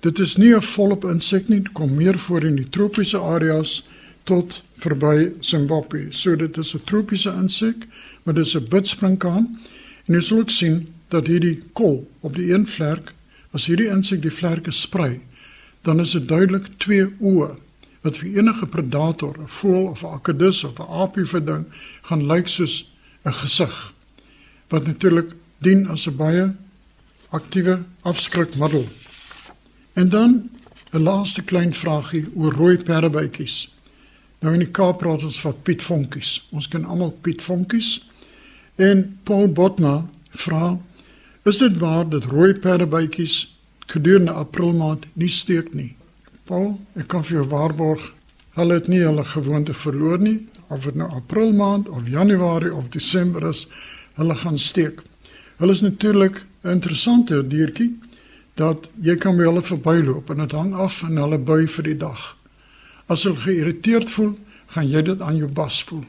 Dit 0.00 0.18
is 0.18 0.36
nie 0.36 0.54
'n 0.54 0.62
volop 0.62 1.04
insek 1.04 1.48
nie, 1.48 1.62
kom 1.72 1.94
meer 1.94 2.18
voor 2.18 2.44
in 2.44 2.56
die 2.56 2.68
tropiese 2.68 3.18
areas 3.18 3.86
tot 4.22 4.62
verby 4.76 5.32
Zimbabwe. 5.40 6.06
So 6.10 6.36
dit 6.36 6.56
is 6.56 6.74
'n 6.74 6.84
tropiese 6.84 7.30
insek, 7.30 7.86
maar 8.22 8.34
dit 8.34 8.46
is 8.46 8.56
'n 8.56 8.68
bidspringkaan. 8.68 9.60
En 10.04 10.14
jy 10.14 10.20
sal 10.20 10.38
ook 10.38 10.50
sien 10.50 10.88
dat 11.08 11.26
hierdie 11.26 11.62
kol 11.72 12.10
op 12.20 12.34
die 12.34 12.52
een 12.52 12.66
vlerk, 12.66 13.12
as 13.50 13.66
hierdie 13.66 13.88
insek 13.88 14.22
die 14.22 14.32
vlerke 14.32 14.70
sprei, 14.70 15.20
dan 15.82 16.00
is 16.00 16.10
dit 16.10 16.28
duidelik 16.28 16.66
twee 16.76 17.06
oë 17.20 17.56
wat 18.04 18.16
vir 18.16 18.36
enige 18.38 18.66
predator, 18.66 19.38
'n 19.38 19.48
voël 19.48 19.86
of 19.86 20.02
'n 20.02 20.06
akedus 20.06 20.64
of 20.64 20.78
'n 20.78 20.90
aapie 20.90 21.24
verding, 21.24 21.64
gaan 22.02 22.26
lyk 22.26 22.48
soos 22.48 22.90
'n 23.24 23.32
gesig. 23.32 23.92
Wat 24.68 24.86
natuurlik 24.86 25.32
dien 25.58 25.88
as 25.88 26.06
'n 26.06 26.16
baie 26.16 26.52
aktiewe 27.28 27.82
afskrikmiddel. 28.02 28.88
En 29.92 30.08
dan 30.08 30.50
'n 30.92 31.02
laaste 31.02 31.42
klein 31.42 31.74
vragie 31.74 32.26
oor 32.34 32.52
rooi 32.52 32.76
perdebytjies. 32.76 33.73
Nou 34.44 34.52
in 34.52 34.60
die 34.60 34.72
Kaap 34.76 34.98
praat 35.00 35.22
ons 35.24 35.38
van 35.40 35.54
Piet 35.64 35.80
Vonkies. 35.80 36.34
Ons 36.52 36.66
ken 36.68 36.82
almal 36.84 37.14
Piet 37.24 37.40
Vonkies. 37.40 38.02
En 38.76 39.06
Paul 39.24 39.48
Botma 39.56 40.02
vra: 40.36 40.74
Is 41.48 41.62
dit 41.62 41.78
waar 41.80 42.04
dat 42.08 42.28
rooi 42.28 42.52
perdebytjies 42.52 43.54
gedurende 43.88 44.32
April 44.32 44.74
maand 44.76 45.06
nie 45.12 45.30
steek 45.32 45.72
nie? 45.72 45.94
Paul, 46.44 46.74
ek 46.92 47.08
kan 47.08 47.24
vir 47.24 47.38
jou 47.38 47.46
waarborg, 47.54 48.04
hulle 48.58 48.76
het 48.76 48.88
nie 48.92 49.00
hulle 49.00 49.24
gewoonte 49.24 49.72
verloor 49.72 50.20
nie, 50.20 50.36
of 50.68 50.84
dit 50.84 51.00
nou 51.00 51.08
April 51.08 51.56
maand 51.56 51.88
of 51.88 52.08
Januarie 52.12 52.74
of 52.74 52.92
Desember 52.92 53.48
is, 53.48 53.64
hulle 54.20 54.36
gaan 54.36 54.60
steek. 54.60 55.00
Hulle 55.56 55.72
is 55.72 55.80
natuurlik 55.80 56.44
'n 56.64 56.76
interessante 56.76 57.40
diertjie 57.48 57.94
dat 58.60 58.88
jy 59.00 59.16
kan 59.16 59.36
by 59.36 59.48
hulle 59.48 59.62
verbyloop 59.62 60.30
en 60.30 60.36
dit 60.36 60.52
hang 60.52 60.74
af 60.74 60.98
van 60.98 61.16
hulle 61.16 61.38
bui 61.38 61.66
vir 61.66 61.84
die 61.84 61.96
dag. 61.96 62.36
As 63.06 63.24
hulle 63.24 63.40
geïrriteerd 63.40 64.10
voel, 64.10 64.34
gaan 64.74 64.88
jy 64.88 65.02
dit 65.02 65.20
aan 65.20 65.36
jou 65.36 65.48
bas 65.48 65.82
voel. 65.84 66.04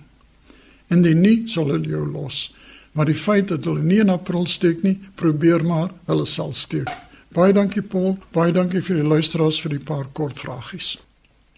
En 0.88 1.02
die 1.02 1.16
nie 1.16 1.48
sal 1.52 1.72
hulle 1.74 1.90
jou 1.90 2.06
los. 2.08 2.54
Maar 2.96 3.10
die 3.12 3.18
feit 3.20 3.50
dat 3.52 3.66
hulle 3.68 3.84
nie 3.84 4.00
in 4.00 4.10
April 4.14 4.46
steek 4.48 4.84
nie, 4.84 4.96
probeer 5.20 5.64
maar, 5.66 5.92
hulle 6.08 6.26
sal 6.26 6.54
steek. 6.54 6.92
Baie 7.36 7.52
dankie 7.54 7.84
Paul, 7.84 8.16
baie 8.32 8.54
dankie 8.56 8.80
vir 8.86 9.02
die 9.02 9.10
luisteraars 9.10 9.60
vir 9.60 9.76
die 9.76 9.84
paar 9.84 10.08
kort 10.16 10.40
vragies. 10.40 10.96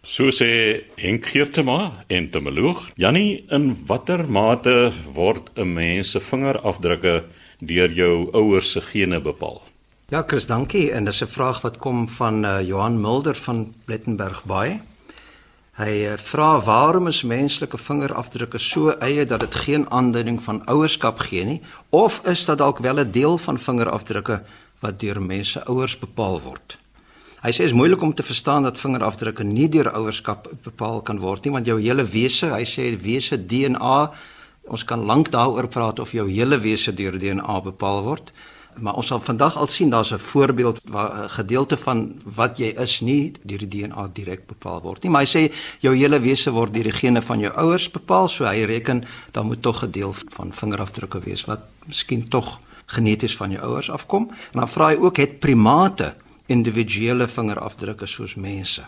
So 0.08 0.32
sê 0.32 0.48
Henk 0.98 1.27
Geertema 1.29 2.06
en 2.10 2.29
Temeloog, 2.32 2.88
Jannie, 2.96 3.44
in 3.51 3.74
watter 3.86 4.24
mate 4.25 4.94
word 5.13 5.51
'n 5.56 5.74
mens 5.74 6.12
se 6.12 6.20
vingerafdrukke 6.20 7.25
deur 7.60 7.91
jou 7.91 8.29
ouers 8.34 8.72
se 8.72 8.82
gene 8.82 9.20
bepaal? 9.20 9.62
Ja, 10.10 10.24
Chris, 10.27 10.48
dankie. 10.48 10.91
En 10.91 11.06
dis 11.06 11.22
'n 11.22 11.27
vraag 11.27 11.62
wat 11.62 11.77
kom 11.77 12.08
van 12.08 12.46
uh, 12.46 12.62
Johan 12.62 13.01
Mulder 13.01 13.36
van 13.36 13.74
Plettenberg 13.86 14.44
Bay. 14.46 14.82
Hy 15.77 16.07
uh, 16.10 16.15
vra 16.17 16.55
waarom 16.65 17.05
is 17.07 17.19
menslike 17.22 17.77
vingerafdrukke 17.77 18.57
so 18.57 18.96
eie 18.98 19.27
dat 19.29 19.43
dit 19.46 19.55
geen 19.55 19.84
aanduiding 19.93 20.39
van 20.41 20.63
ouerskap 20.65 21.19
gee 21.27 21.43
nie 21.46 21.60
of 21.93 22.17
is 22.25 22.46
dit 22.50 22.57
dalk 22.57 22.81
wel 22.81 22.98
'n 22.98 23.12
deel 23.12 23.38
van 23.38 23.60
vingerafdrukke 23.60 24.41
wat 24.81 25.00
deur 25.00 25.22
mense 25.22 25.62
ouers 25.65 25.93
bepaal 26.00 26.41
word? 26.41 26.79
Hy 27.43 27.51
sê 27.51 27.57
dit 27.57 27.69
is 27.69 27.77
moeilik 27.77 28.01
om 28.01 28.13
te 28.13 28.24
verstaan 28.24 28.63
dat 28.63 28.79
vingerafdrukke 28.79 29.43
nie 29.43 29.69
deur 29.69 29.93
ouerskap 29.93 30.50
bepaal 30.63 31.01
kan 31.01 31.19
word 31.19 31.46
nie 31.46 31.53
want 31.53 31.65
jou 31.65 31.79
hele 31.79 32.03
wese, 32.03 32.50
hy 32.50 32.65
sê 32.65 32.98
wese 32.98 33.38
DNA, 33.38 34.12
ons 34.67 34.84
kan 34.84 35.05
lank 35.05 35.29
daaroor 35.29 35.67
praat 35.67 36.00
of 36.00 36.12
jou 36.12 36.27
hele 36.29 36.57
wese 36.57 36.93
deur 36.93 37.19
DNA 37.19 37.62
bepaal 37.62 38.03
word 38.03 38.34
maar 38.81 38.93
ons 38.93 39.07
sal 39.07 39.19
vandag 39.19 39.57
al 39.57 39.67
sien 39.67 39.89
daar's 39.89 40.12
'n 40.13 40.19
voorbeeld 40.19 40.81
waar 40.84 41.24
'n 41.24 41.29
gedeelte 41.29 41.77
van 41.77 42.22
wat 42.36 42.57
jy 42.57 42.74
is 42.77 43.00
nie 43.01 43.34
deur 43.43 43.57
die 43.57 43.67
DNA 43.67 44.10
direk 44.13 44.48
bepaal 44.48 44.81
word 44.81 45.03
nie. 45.03 45.12
Maar 45.12 45.22
hy 45.22 45.27
sê 45.38 45.53
jou 45.79 45.96
hele 45.96 46.19
wese 46.19 46.51
word 46.51 46.74
deur 46.74 46.84
die 46.84 46.91
gene 46.91 47.22
van 47.22 47.39
jou 47.39 47.53
ouers 47.53 47.91
bepaal, 47.91 48.27
so 48.27 48.46
hy 48.46 48.63
reken 48.63 49.03
dan 49.31 49.46
moet 49.46 49.62
tog 49.62 49.84
'n 49.84 49.91
deel 49.91 50.13
van 50.29 50.53
vingerafdrukke 50.53 51.19
wees 51.19 51.46
wat 51.46 51.60
miskien 51.86 52.27
tog 52.27 52.60
geneties 52.86 53.38
van 53.38 53.51
jou 53.51 53.62
ouers 53.63 53.89
afkom. 53.91 54.29
En 54.29 54.60
dan 54.60 54.69
vra 54.69 54.88
hy 54.88 54.96
ook 54.96 55.17
het 55.17 55.39
primate 55.39 56.15
individuele 56.46 57.27
vingerafdrukke 57.27 58.05
soos 58.05 58.36
mense. 58.36 58.86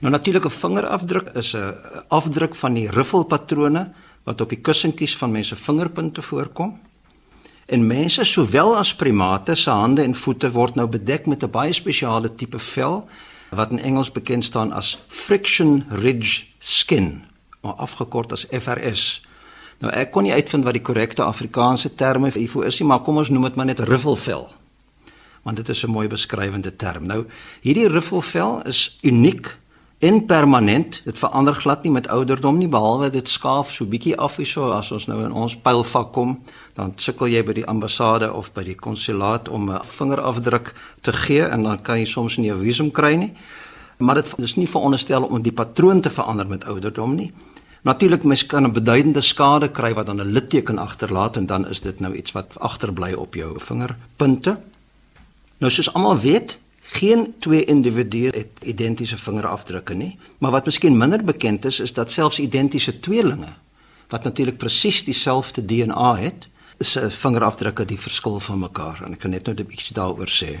Nou 0.00 0.12
natuurlik 0.12 0.44
'n 0.44 0.50
vingerafdruk 0.50 1.28
is 1.34 1.56
'n 1.56 1.74
afdruk 2.08 2.56
van 2.56 2.74
die 2.74 2.90
riffelpatrone 2.90 3.92
wat 4.24 4.40
op 4.40 4.48
die 4.48 4.60
kussentjies 4.60 5.16
van 5.16 5.30
mense 5.30 5.56
vingerpunte 5.56 6.22
voorkom. 6.22 6.78
En 7.70 7.86
mense 7.86 8.24
sowel 8.24 8.76
as 8.76 8.94
primate 8.94 9.54
se 9.54 9.70
hande 9.70 10.02
en 10.02 10.14
voete 10.14 10.48
word 10.50 10.74
nou 10.74 10.88
bedek 10.90 11.26
met 11.26 11.44
'n 11.44 11.50
baie 11.50 11.72
spesiale 11.72 12.34
tipe 12.34 12.58
vel 12.58 13.08
wat 13.50 13.70
in 13.70 13.78
Engels 13.78 14.12
bekend 14.12 14.44
staan 14.44 14.72
as 14.72 14.98
friction 15.08 15.84
ridge 15.88 16.44
skin, 16.58 17.24
maar 17.62 17.72
afgekort 17.72 18.32
as 18.32 18.46
FRS. 18.50 19.22
Nou 19.78 19.92
ek 19.92 20.10
kon 20.10 20.22
nie 20.22 20.32
uitvind 20.32 20.64
wat 20.64 20.72
die 20.72 20.82
korrekte 20.82 21.22
Afrikaanse 21.22 21.94
term 21.94 22.24
hiervoor 22.24 22.64
is 22.64 22.80
nie, 22.80 22.88
maar 22.88 23.00
kom 23.00 23.16
ons 23.16 23.28
noem 23.28 23.42
dit 23.42 23.54
maar 23.54 23.66
net 23.66 23.80
riffelvel. 23.80 24.48
Want 25.42 25.56
dit 25.56 25.68
is 25.68 25.84
'n 25.84 25.90
mooi 25.90 26.08
beskrywende 26.08 26.76
term. 26.76 27.06
Nou 27.06 27.26
hierdie 27.60 27.88
riffelvel 27.88 28.62
is 28.66 28.98
uniek 29.02 29.58
en 30.00 30.24
permanent. 30.26 31.00
Dit 31.04 31.18
verander 31.18 31.54
glad 31.54 31.82
nie 31.82 31.92
met 31.92 32.08
ouderdom 32.08 32.56
nie 32.56 32.68
behalwe 32.68 33.10
dit 33.12 33.28
skaaf 33.28 33.72
so 33.72 33.84
bietjie 33.84 34.16
af 34.16 34.38
hierso 34.40 34.70
as 34.72 34.88
ons 34.96 35.06
nou 35.10 35.18
in 35.26 35.32
ons 35.36 35.56
pylvak 35.60 36.12
kom 36.16 36.38
dan 36.78 36.94
sukkel 36.96 37.28
jy 37.28 37.42
by 37.44 37.54
die 37.58 37.66
ambassade 37.68 38.30
of 38.32 38.48
by 38.56 38.64
die 38.64 38.78
konsulaat 38.78 39.48
om 39.48 39.70
'n 39.70 39.84
vingerafdruk 39.84 40.72
te 41.02 41.12
gee 41.12 41.44
en 41.44 41.62
dan 41.62 41.82
kan 41.82 41.98
jy 41.98 42.06
soms 42.06 42.38
nie 42.38 42.50
'n 42.50 42.60
visum 42.60 42.90
kry 42.90 43.14
nie. 43.14 43.32
Maar 43.98 44.14
dit 44.14 44.34
is 44.38 44.56
nie 44.56 44.68
veronderstel 44.68 45.22
om 45.22 45.42
die 45.42 45.52
patroon 45.52 46.00
te 46.00 46.10
verander 46.10 46.46
met 46.46 46.64
ouderdom 46.64 47.14
nie. 47.14 47.32
Natuurlik 47.82 48.24
mens 48.24 48.46
kan 48.46 48.64
'n 48.64 48.72
beduidende 48.72 49.20
skade 49.20 49.68
kry 49.68 49.94
wat 49.94 50.06
dan 50.06 50.20
'n 50.20 50.32
litteken 50.32 50.78
agterlaat 50.78 51.36
en 51.36 51.46
dan 51.46 51.68
is 51.68 51.80
dit 51.80 52.00
nou 52.00 52.14
iets 52.14 52.32
wat 52.32 52.58
agterbly 52.58 53.12
op 53.12 53.34
jou 53.34 53.60
vingerpunte. 53.60 54.56
Nou 55.58 55.72
soos 55.72 55.92
almal 55.92 56.18
weet, 56.18 56.58
geen 56.90 57.34
twee 57.38 57.64
individue 57.64 58.30
het 58.34 58.64
identiese 58.64 59.16
vingerafdrukke 59.16 59.94
nie, 59.94 60.18
maar 60.38 60.50
wat 60.50 60.66
miskien 60.66 60.96
minder 60.96 61.24
bekend 61.24 61.64
is 61.64 61.80
is 61.80 61.92
dat 61.92 62.10
selfs 62.10 62.38
identiese 62.38 63.00
tweelinge 63.00 63.54
wat 64.10 64.24
natuurlik 64.24 64.58
presies 64.58 65.04
dieselfde 65.04 65.64
DNA 65.64 66.14
het, 66.16 66.48
se 66.78 67.10
vingerafdrukke 67.10 67.84
die 67.84 67.98
verskil 67.98 68.40
van 68.40 68.58
mekaar 68.58 69.02
en 69.04 69.14
ek 69.14 69.22
kan 69.22 69.30
net 69.30 69.46
nou 69.46 69.54
'n 69.54 69.66
bietjie 69.66 69.94
daaroor 69.94 70.28
sê. 70.28 70.60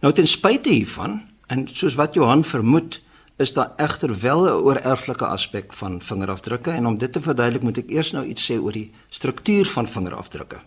Nou 0.00 0.12
ten 0.12 0.26
spyte 0.26 0.70
hiervan 0.70 1.22
en 1.46 1.68
soos 1.68 1.94
wat 1.94 2.14
Johan 2.14 2.44
vermoed, 2.44 3.00
is 3.36 3.52
daar 3.52 3.72
egter 3.76 4.20
wel 4.20 4.46
'n 4.46 4.62
oorerflike 4.64 5.26
aspek 5.26 5.72
van 5.72 6.02
vingerafdrukke 6.02 6.70
en 6.70 6.86
om 6.86 6.98
dit 6.98 7.12
te 7.12 7.20
verduidelik 7.20 7.62
moet 7.62 7.78
ek 7.78 7.90
eers 7.90 8.10
nou 8.10 8.24
iets 8.24 8.50
sê 8.50 8.58
oor 8.60 8.72
die 8.72 8.90
struktuur 9.08 9.66
van 9.66 9.88
vingerafdrukke. 9.88 10.60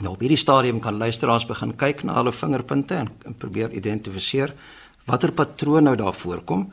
Nou 0.00 0.12
op 0.12 0.20
hierdie 0.20 0.40
stadium 0.40 0.80
kan 0.80 0.98
luisteraars 1.00 1.46
begin 1.48 1.72
kyk 1.76 2.04
na 2.04 2.18
hulle 2.18 2.32
vingerpunte 2.32 2.94
en, 2.94 3.10
en 3.24 3.34
probeer 3.34 3.72
identifiseer 3.72 4.52
watter 5.06 5.32
patroon 5.32 5.88
nou 5.88 5.96
daar 5.96 6.14
voorkom 6.14 6.68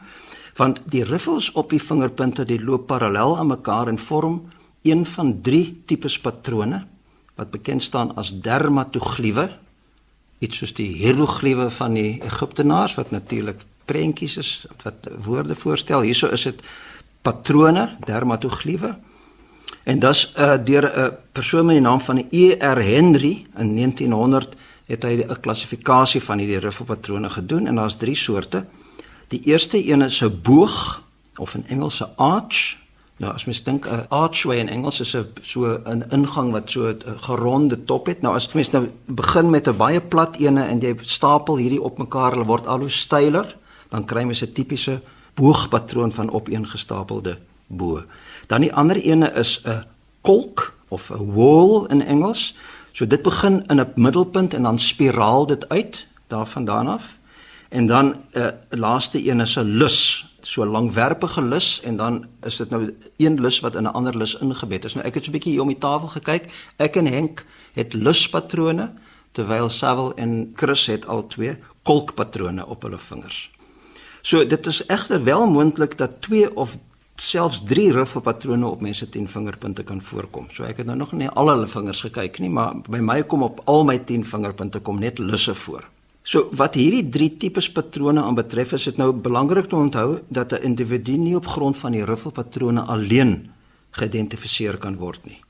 want 0.57 0.81
die 0.85 1.03
riffels 1.03 1.51
op 1.57 1.71
die 1.73 1.81
vingerpunte 1.81 2.45
die 2.45 2.59
loop 2.61 2.87
parallel 2.87 3.37
aan 3.37 3.49
mekaar 3.53 3.89
en 3.89 3.97
vorm 3.97 4.41
een 4.83 5.05
van 5.05 5.41
drie 5.41 5.81
tipes 5.87 6.19
patrone 6.19 6.83
wat 7.35 7.51
bekend 7.51 7.83
staan 7.83 8.11
as 8.19 8.33
dermatogliewe 8.45 9.47
iets 10.43 10.59
soos 10.59 10.73
die 10.75 10.89
hieroglife 10.99 11.69
van 11.77 11.95
die 11.97 12.19
Egiptenaars 12.21 12.97
wat 12.99 13.13
natuurlik 13.15 13.63
prentjies 13.87 14.37
is 14.39 14.51
wat 14.83 15.07
woorde 15.25 15.55
voorstel. 15.55 16.03
Hierso 16.07 16.29
is 16.35 16.45
dit 16.47 16.61
patrone 17.23 17.95
dermatogliewe 18.07 18.93
en 19.83 19.99
dis 19.99 20.33
uh, 20.37 20.57
deur 20.63 20.85
'n 20.85 21.11
persoon 21.31 21.65
met 21.65 21.75
die 21.75 21.83
naam 21.83 22.01
van 22.01 22.25
E.R. 22.29 22.79
Henry 22.81 23.45
in 23.57 23.73
1900 23.73 24.55
het 24.85 25.03
hy 25.03 25.23
'n 25.23 25.39
klassifikasie 25.39 26.21
van 26.21 26.37
hierdie 26.37 26.59
riffelpatrone 26.59 27.29
gedoen 27.29 27.67
en 27.67 27.75
daar's 27.75 27.97
drie 27.97 28.15
soorte 28.15 28.65
die 29.27 29.41
eerste 29.43 29.87
een 29.87 30.01
is 30.01 30.21
'n 30.21 30.39
boog 30.41 31.03
of 31.35 31.55
in 31.55 31.65
Engels 31.67 32.01
'n 32.01 32.15
arch 32.15 32.83
Nou 33.21 33.33
as 33.33 33.45
mens 33.45 33.61
dink 33.63 33.85
'n 33.87 34.05
archway 34.09 34.57
in 34.57 34.69
Engels 34.69 34.99
is 34.99 35.15
'n 35.15 35.27
so 35.41 35.79
'n 35.85 36.03
ingang 36.09 36.51
wat 36.51 36.69
so 36.71 36.89
'n 36.89 36.97
geronde 37.17 37.83
top 37.83 38.05
het. 38.05 38.21
Nou 38.21 38.35
as 38.35 38.53
mens 38.53 38.69
nou 38.71 38.89
begin 39.05 39.49
met 39.49 39.67
'n 39.67 39.77
baie 39.77 40.01
plat 40.01 40.35
ene 40.35 40.63
en 40.63 40.79
jy 40.79 40.95
stapel 41.01 41.57
hierdie 41.57 41.81
op 41.81 41.97
mekaar, 41.97 42.31
hulle 42.31 42.45
word 42.45 42.67
al 42.67 42.79
hoe 42.79 42.89
styler, 42.89 43.55
dan 43.89 44.05
kry 44.05 44.23
mens 44.23 44.41
'n 44.41 44.51
tipiese 44.51 45.01
boogpatroon 45.33 46.11
van 46.11 46.31
opeengestapelde 46.31 47.37
bo. 47.67 48.03
Dan 48.47 48.61
die 48.61 48.73
ander 48.73 48.95
ene 48.95 49.31
is 49.31 49.61
'n 49.65 49.85
kolk 50.21 50.73
of 50.87 51.11
'n 51.11 51.33
wall 51.33 51.85
in 51.89 52.01
Engels. 52.01 52.55
So 52.91 53.07
dit 53.07 53.21
begin 53.21 53.63
in 53.67 53.79
'n 53.79 53.91
middelpunt 53.95 54.53
en 54.53 54.63
dan 54.63 54.79
spiraal 54.79 55.45
dit 55.45 55.69
uit 55.69 56.07
daarvandaan 56.27 56.87
af. 56.87 57.17
En 57.69 57.85
dan 57.85 58.05
'n 58.07 58.37
uh, 58.37 58.47
laaste 58.69 59.29
een 59.29 59.39
is 59.39 59.55
'n 59.55 59.65
lus 59.65 60.27
so 60.41 60.65
langwerpige 60.65 61.41
lus 61.41 61.81
en 61.81 61.95
dan 61.95 62.25
is 62.41 62.57
dit 62.57 62.69
nou 62.69 62.95
een 63.17 63.41
lus 63.41 63.59
wat 63.59 63.75
in 63.75 63.83
'n 63.83 63.93
ander 63.93 64.17
lus 64.17 64.35
ingebed 64.35 64.83
is. 64.85 64.93
Nou 64.93 65.05
ek 65.05 65.13
het 65.13 65.23
so 65.23 65.29
'n 65.29 65.33
bietjie 65.33 65.51
hier 65.51 65.61
om 65.61 65.67
die 65.67 65.77
tafel 65.77 66.07
gekyk. 66.07 66.51
Ek 66.75 66.95
en 66.95 67.05
Henk 67.05 67.45
het 67.73 67.93
luspatrone 67.93 68.91
terwyl 69.31 69.69
Savel 69.69 70.13
en 70.15 70.51
Chris 70.55 70.85
het 70.85 71.07
al 71.07 71.27
twee 71.27 71.57
kolkpatrone 71.81 72.65
op 72.65 72.81
hulle 72.81 72.97
vingers. 72.97 73.51
So 74.21 74.45
dit 74.45 74.65
is 74.65 74.85
egter 74.85 75.23
wel 75.23 75.47
moontlik 75.47 75.97
dat 75.97 76.21
twee 76.21 76.55
of 76.55 76.77
selfs 77.15 77.61
drie 77.63 77.91
riffelpatrone 77.91 78.65
op 78.67 78.81
mense 78.81 79.09
10 79.09 79.27
vingerpunte 79.27 79.83
kan 79.83 80.01
voorkom. 80.01 80.47
So 80.49 80.63
ek 80.63 80.77
het 80.77 80.85
nou 80.89 80.97
nog 80.97 81.11
nie 81.13 81.29
al 81.29 81.49
hulle 81.49 81.67
vingers 81.67 82.01
gekyk 82.01 82.39
nie, 82.39 82.49
maar 82.49 82.75
by 82.89 82.99
my 82.99 83.21
kom 83.23 83.43
op 83.43 83.61
al 83.65 83.83
my 83.83 83.99
10 83.99 84.25
vingerpunte 84.25 84.79
kom 84.79 84.99
net 84.99 85.19
lusse 85.19 85.53
voor. 85.55 85.85
So 86.23 86.47
wat 86.55 86.77
hierdie 86.79 87.09
drie 87.11 87.33
tipes 87.37 87.67
patrone 87.71 88.21
aanbetref, 88.23 88.73
is 88.73 88.83
dit 88.83 88.97
nou 88.97 89.11
belangrik 89.11 89.65
om 89.65 89.69
te 89.69 89.75
onthou 89.75 90.19
dat 90.29 90.53
'n 90.53 90.63
individu 90.63 91.17
nie 91.17 91.35
op 91.35 91.45
grond 91.45 91.77
van 91.77 91.91
die 91.91 92.05
riffelpatrone 92.05 92.81
alleen 92.81 93.51
geïdentifiseer 93.91 94.77
kan 94.77 94.95
word 94.95 95.25
nie. 95.25 95.41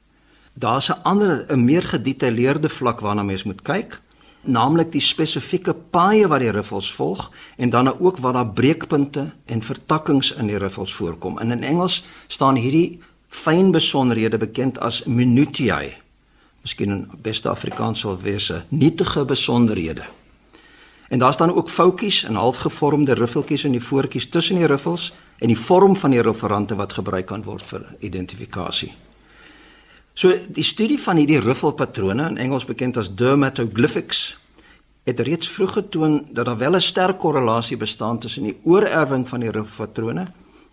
Daar's 0.53 0.89
'n 0.89 1.01
ander 1.03 1.45
'n 1.49 1.63
meer 1.63 1.83
gedetailleerde 1.83 2.69
vlak 2.69 2.99
waarna 2.99 3.23
mens 3.23 3.43
moet 3.43 3.61
kyk 3.61 4.01
naamlik 4.43 4.91
die 4.91 5.01
spesifieke 5.01 5.73
paaie 5.73 6.27
wat 6.27 6.39
die 6.43 6.51
riffels 6.51 6.91
volg 6.93 7.29
en 7.57 7.69
dan 7.69 7.99
ook 7.99 8.17
waar 8.17 8.33
daar 8.33 8.47
breekpunte 8.47 9.31
en 9.45 9.61
vertakkings 9.61 10.31
in 10.31 10.47
die 10.47 10.57
riffels 10.57 10.93
voorkom. 10.95 11.39
En 11.39 11.51
in 11.51 11.63
Engels 11.63 12.03
staan 12.27 12.55
hierdie 12.55 12.99
fyn 13.27 13.71
besonderhede 13.71 14.37
bekend 14.37 14.79
as 14.79 15.03
minutiae. 15.03 15.95
Miskien 16.61 16.91
in 16.91 17.07
beste 17.21 17.49
Afrikaans 17.49 17.99
sal 17.99 18.17
wees 18.17 18.51
'n 18.51 18.63
nietige 18.67 19.25
besonderhede. 19.25 20.03
En 21.09 21.19
daar 21.19 21.33
staan 21.33 21.53
ook 21.53 21.69
foutjies 21.69 22.23
en 22.23 22.35
halfgevormde 22.35 23.13
riffeltjies 23.13 23.63
in 23.63 23.71
die 23.71 23.83
voortjies 23.83 24.29
tussen 24.29 24.55
die 24.55 24.65
riffels 24.65 25.13
en 25.37 25.47
die 25.47 25.57
vorm 25.57 25.95
van 25.95 26.11
die 26.11 26.21
referante 26.21 26.75
wat 26.75 26.93
gebruik 26.93 27.25
kan 27.25 27.43
word 27.43 27.67
vir 27.67 27.95
identifikasie. 27.99 28.93
So 30.13 30.33
die 30.47 30.63
studie 30.63 30.99
van 31.01 31.17
hierdie 31.17 31.41
riffelpatrone 31.41 32.27
in 32.29 32.37
Engels 32.37 32.67
bekend 32.69 32.97
as 32.97 33.09
dermatoglyphics 33.09 34.37
het 35.03 35.19
reeds 35.19 35.49
vroeg 35.49 35.73
getoon 35.79 36.19
dat 36.31 36.45
daar 36.45 36.57
wel 36.57 36.75
'n 36.75 36.81
sterk 36.81 37.19
korrelasie 37.19 37.77
bestaan 37.77 38.19
tussen 38.19 38.43
die 38.43 38.57
oorerwing 38.63 39.27
van 39.27 39.39
die 39.39 39.51
riffelpatrone 39.51 40.27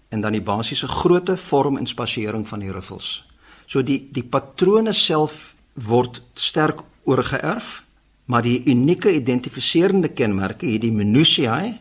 en 0.09 0.21
dan 0.21 0.33
die 0.33 0.43
basiese 0.43 0.89
grootte, 0.89 1.37
vorm 1.37 1.77
en 1.77 1.87
spasiering 1.87 2.49
van 2.49 2.61
die 2.61 2.73
riffels. 2.73 3.25
So 3.67 3.83
die 3.83 4.09
die 4.13 4.25
patrone 4.25 4.93
self 4.93 5.55
word 5.75 6.23
sterk 6.35 6.83
oorgeerf 7.05 7.83
maar 8.31 8.43
die 8.47 8.63
unieke 8.71 9.11
identifiserende 9.15 10.09
kenmerke, 10.15 10.67
hierdie 10.67 10.93
minutiae, 10.95 11.73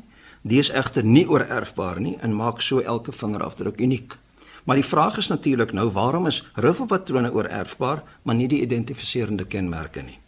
die 0.42 0.58
is 0.58 0.72
egter 0.74 1.06
nie 1.06 1.28
oorerfbaar 1.30 2.00
nie 2.02 2.16
en 2.26 2.34
maak 2.34 2.64
so 2.66 2.80
elke 2.80 3.14
vingerafdruk 3.14 3.82
uniek. 3.82 4.16
Maar 4.70 4.78
die 4.78 4.86
vraag 4.86 5.18
is 5.18 5.28
natuurlik 5.28 5.72
nou, 5.74 5.88
waarom 5.92 6.28
is 6.30 6.44
riffelpatrone 6.54 7.32
oorerfbaar, 7.34 8.04
maar 8.22 8.36
nie 8.36 8.48
die 8.48 8.60
identifiserende 8.62 9.48
kenmerke 9.50 10.04
nie? 10.06 10.20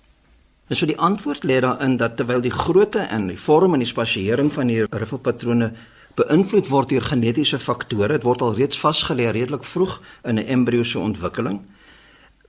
En 0.67 0.75
so 0.79 0.89
die 0.89 0.98
antwoord 0.98 1.45
lê 1.45 1.60
daarin 1.62 2.00
dat 2.01 2.15
terwyl 2.17 2.41
die 2.41 2.53
grootte 2.53 3.03
en 3.05 3.27
die 3.29 3.38
vorm 3.38 3.77
en 3.77 3.83
die 3.86 3.89
spasiering 3.91 4.50
van 4.53 4.71
die 4.74 4.79
riffelpatrone 4.89 5.69
beïnvloed 6.17 6.71
word 6.74 6.89
deur 6.89 7.05
genetiese 7.05 7.60
faktore, 7.62 8.15
dit 8.17 8.25
word 8.25 8.41
al 8.41 8.57
reeds 8.57 8.81
vasgelê 8.81 9.29
redelik 9.29 9.63
vroeg 9.63 10.00
in 10.25 10.39
'n 10.39 10.48
embrio 10.57 10.83
se 10.83 11.00
ontwikkeling, 11.00 11.62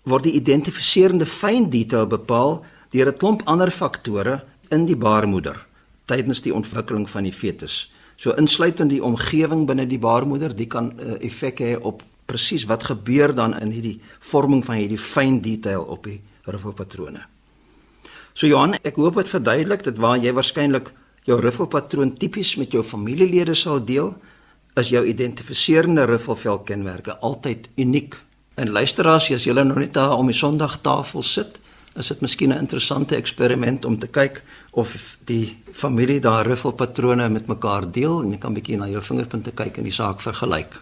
word 0.02 0.24
die 0.24 0.32
identifiserende 0.40 1.26
fyn 1.26 1.68
detail 1.70 2.06
bepaal 2.06 2.64
deur 2.88 3.12
'n 3.12 3.18
klomp 3.18 3.42
ander 3.44 3.70
faktore 3.70 4.44
in 4.70 4.86
die 4.86 4.96
baarmoeder 4.96 5.66
tydens 6.06 6.40
die 6.40 6.54
ontwikkeling 6.54 7.10
van 7.10 7.22
die 7.22 7.32
fetus. 7.32 7.91
So 8.22 8.36
insluitend 8.38 8.92
die 8.92 9.02
omgewing 9.02 9.64
binne 9.66 9.88
die 9.90 9.98
baarmoeder, 9.98 10.52
dit 10.54 10.70
kan 10.70 10.92
uh, 10.94 11.16
effek 11.26 11.58
hê 11.64 11.72
op 11.74 12.04
presies 12.30 12.68
wat 12.70 12.86
gebeur 12.86 13.34
dan 13.34 13.56
in 13.58 13.72
hierdie 13.74 13.96
vorming 14.30 14.62
van 14.62 14.78
hierdie 14.78 15.00
fyn 15.00 15.40
detail 15.42 15.82
op 15.90 16.06
die 16.06 16.20
riffelpatrone. 16.46 17.24
So 18.32 18.46
Johan, 18.46 18.78
ek 18.86 19.00
hoop 19.02 19.18
dit 19.18 19.28
verduidelik 19.28 19.82
dit 19.88 19.98
waar 20.00 20.22
jy 20.22 20.30
waarskynlik 20.36 20.92
jou 21.26 21.40
riffelpatroon 21.42 22.14
tipies 22.18 22.54
met 22.62 22.72
jou 22.74 22.84
familielede 22.86 23.56
sal 23.58 23.82
deel, 23.84 24.14
is 24.78 24.92
jou 24.94 25.02
identifiserende 25.04 26.06
riffelvelkenmerke 26.08 27.18
altyd 27.26 27.68
uniek. 27.76 28.14
En 28.54 28.70
luisteraars, 28.70 29.32
as 29.34 29.44
julle 29.44 29.66
nou 29.66 29.80
net 29.82 29.98
daar 29.98 30.14
om 30.16 30.30
die 30.30 30.38
Sondagtafel 30.38 31.26
sit, 31.26 31.58
is 31.98 32.08
dit 32.08 32.22
miskien 32.22 32.54
'n 32.54 32.64
interessante 32.64 33.16
eksperiment 33.16 33.84
om 33.84 33.98
te 33.98 34.06
kyk 34.06 34.42
of 34.72 35.16
die 35.28 35.56
familie 35.72 36.20
daar 36.20 36.46
riffelpatrone 36.46 37.28
met 37.28 37.46
mekaar 37.46 37.90
deel 37.92 38.22
en 38.22 38.30
jy 38.32 38.38
kan 38.40 38.54
bietjie 38.56 38.78
na 38.80 38.88
jou 38.88 39.02
vingerpunte 39.04 39.52
kyk 39.56 39.78
en 39.78 39.88
die 39.88 39.92
saak 39.92 40.22
vergelyk. 40.24 40.78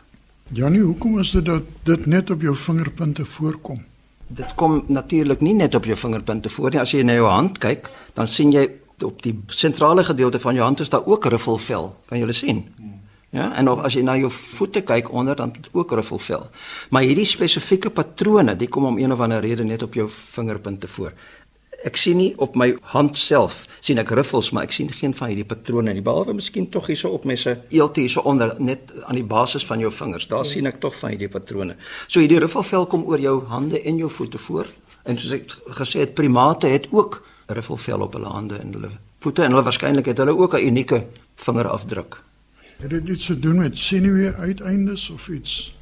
Janie, 0.55 0.83
hoekom 0.83 1.19
is 1.23 1.33
dit 1.35 1.45
dat 1.47 1.67
dit 1.87 2.07
net 2.07 2.31
op 2.31 2.43
jou 2.43 2.55
vingerpunte 2.57 3.25
voorkom? 3.27 3.83
Dit 4.31 4.55
kom 4.55 4.85
natuurlik 4.87 5.43
nie 5.43 5.57
net 5.59 5.75
op 5.75 5.89
jou 5.91 5.97
vingerpunte 5.99 6.51
voor 6.51 6.71
nie. 6.71 6.81
As 6.81 6.95
jy 6.95 7.03
na 7.03 7.19
jou 7.19 7.27
hand 7.27 7.59
kyk, 7.59 7.91
dan 8.15 8.31
sien 8.31 8.55
jy 8.55 8.69
op 9.03 9.23
die 9.25 9.35
sentrale 9.51 10.05
gedeelte 10.07 10.39
van 10.39 10.55
jou 10.55 10.65
hand 10.65 10.81
is 10.81 10.91
daar 10.93 11.07
ook 11.07 11.27
riffelvel. 11.27 11.91
Kan 12.07 12.19
jy 12.19 12.25
hulle 12.27 12.37
sien? 12.37 12.65
Ja, 13.31 13.53
en 13.55 13.69
ook 13.71 13.85
as 13.87 13.95
jy 13.95 14.01
na 14.03 14.17
jou 14.19 14.31
voete 14.35 14.83
kyk 14.83 15.13
onder 15.15 15.37
dan 15.39 15.53
ook 15.71 15.93
ruffelvel. 15.95 16.49
Maar 16.91 17.05
hierdie 17.07 17.27
spesifieke 17.31 17.93
patrone, 17.95 18.57
die 18.59 18.69
kom 18.69 18.89
om 18.89 18.99
een 18.99 19.13
of 19.15 19.21
ander 19.23 19.41
rede 19.41 19.65
net 19.65 19.85
op 19.87 19.95
jou 19.95 20.09
vingerpunte 20.11 20.89
voor. 20.91 21.13
Ek 21.85 21.97
sien 21.97 22.19
nie 22.21 22.33
op 22.37 22.57
my 22.61 22.75
hand 22.93 23.17
self 23.17 23.63
sien 23.81 23.99
ek 24.03 24.11
ruffels, 24.13 24.51
maar 24.53 24.67
ek 24.69 24.75
sien 24.77 24.91
geen 24.93 25.15
van 25.17 25.31
hierdie 25.33 25.47
patrone 25.49 25.95
nie. 25.97 26.03
Behalwe 26.05 26.35
miskien 26.37 26.69
tog 26.69 26.91
hierso 26.91 27.09
op 27.17 27.25
my 27.25 27.37
se 27.41 27.57
eelte 27.73 28.03
hierso 28.05 28.21
onder 28.29 28.53
net 28.61 28.93
aan 29.07 29.17
die 29.17 29.25
basis 29.25 29.65
van 29.65 29.81
jou 29.81 29.93
vingers. 29.93 30.29
Daar 30.29 30.45
sien 30.45 30.69
ek 30.69 30.81
tog 30.83 30.97
van 31.01 31.15
hierdie 31.15 31.31
patrone. 31.33 31.79
So 32.07 32.21
hierdie 32.21 32.43
ruffelvel 32.43 32.87
kom 32.93 33.07
oor 33.09 33.23
jou 33.23 33.39
hande 33.49 33.81
en 33.81 33.97
jou 33.97 34.11
voete 34.13 34.39
voor. 34.39 34.69
En 35.09 35.19
soos 35.19 35.33
ek 35.39 35.57
gesê 35.81 36.05
het, 36.05 36.15
primate 36.15 36.69
het 36.69 36.91
ook 36.93 37.23
ruffelvel 37.49 38.05
op 38.05 38.19
hulle 38.19 38.29
hande 38.29 38.61
en 38.61 38.77
hulle 38.77 38.93
voete 39.25 39.45
en 39.45 39.55
hulle 39.55 39.65
waarskynlik 39.65 40.13
het 40.13 40.21
hulle 40.21 40.37
ook 40.37 40.55
'n 40.55 40.67
unieke 40.67 41.05
vingerafdruk. 41.37 42.21
Het 42.81 42.91
dit 42.91 43.09
iets 43.09 43.27
te 43.27 43.39
doen 43.39 43.59
met 43.59 43.79
senuwee 43.79 44.33
uiteindes 44.33 45.11
of 45.11 45.29
iets? 45.29 45.80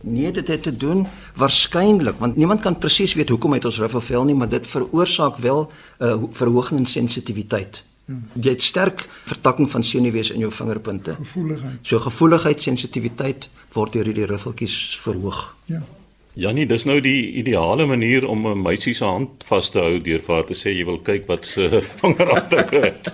Nee, 0.00 0.30
dit 0.32 0.48
het 0.48 0.62
te 0.62 0.76
doen 0.76 1.06
waarskynlik 1.34 2.18
want 2.18 2.36
niemand 2.36 2.60
kan 2.60 2.78
presies 2.78 3.14
weet 3.14 3.28
hoekom 3.28 3.52
het 3.52 3.64
ons 3.64 3.78
ruffelvel 3.78 4.24
nie, 4.24 4.34
maar 4.34 4.48
dit 4.48 4.66
veroorsaak 4.66 5.36
wel 5.36 5.70
'n 5.98 6.04
uh, 6.04 6.22
verhoging 6.30 6.80
in 6.80 6.86
sensitiwiteit. 6.86 7.84
Ja. 8.04 8.14
Jy 8.40 8.50
het 8.50 8.62
sterk 8.62 9.08
vertakking 9.24 9.70
van 9.70 9.84
senuwees 9.84 10.30
in 10.30 10.38
jou 10.38 10.52
vingerpunte. 10.52 11.14
Gevoeligheid. 11.14 11.78
So 11.82 11.98
gevoeligheid, 11.98 12.62
sensitiwiteit 12.62 13.48
word 13.72 13.92
deur 13.92 14.04
hierdie 14.04 14.26
ruffeltjies 14.26 14.98
verhoog. 15.02 15.56
Ja. 15.64 15.82
Janie, 16.38 16.66
dis 16.70 16.84
nou 16.86 17.00
die 17.02 17.32
ideale 17.40 17.86
manier 17.86 18.26
om 18.28 18.46
'n 18.46 18.62
meisie 18.62 18.94
se 18.94 19.04
hand 19.04 19.44
vas 19.44 19.70
te 19.70 19.78
hou 19.78 19.98
deur 19.98 20.20
vir 20.20 20.34
haar 20.34 20.44
te 20.46 20.54
sê 20.54 20.70
jy 20.70 20.84
wil 20.84 20.98
kyk 20.98 21.26
wat 21.26 21.46
se 21.46 21.80
vingerafdruk 22.00 22.70
het. 22.70 23.10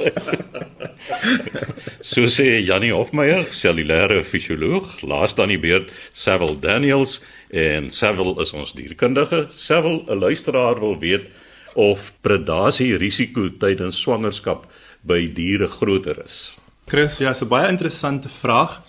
so 2.13 2.27
sê 2.27 2.61
Janie 2.65 2.93
Hofmeyer, 2.93 3.47
cellulêre 3.51 4.25
fisioloog, 4.25 5.03
laas 5.03 5.35
dan 5.35 5.49
die 5.49 5.59
beurt 5.59 5.91
Savile 6.13 6.59
Daniels 6.61 7.21
en 7.51 7.91
Savile 7.91 8.35
is 8.43 8.53
ons 8.53 8.73
dierkundige. 8.73 9.47
Savile, 9.51 10.05
'n 10.09 10.19
luisteraar 10.19 10.81
wil 10.81 10.99
weet 10.99 11.31
of 11.75 12.13
predasie 12.23 12.97
risiko 12.97 13.49
tydens 13.59 14.01
swangerskap 14.01 14.67
by 15.03 15.33
diere 15.33 15.69
groter 15.69 16.25
is. 16.25 16.55
Chris, 16.87 17.19
ja, 17.19 17.35
'n 17.35 17.49
baie 17.49 17.69
interessante 17.69 18.29
vraag. 18.29 18.83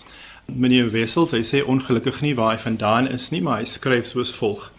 Meneer 0.46 0.90
Wessels, 0.90 1.30
hy 1.30 1.42
sê 1.42 1.64
ongelukkig 1.64 2.20
nie 2.20 2.34
waar 2.34 2.54
hy 2.54 2.62
vandaan 2.62 3.08
is 3.08 3.30
nie, 3.30 3.42
maar 3.42 3.58
hy 3.58 3.64
skryf 3.64 4.06
soos 4.06 4.30
volg: 4.30 4.70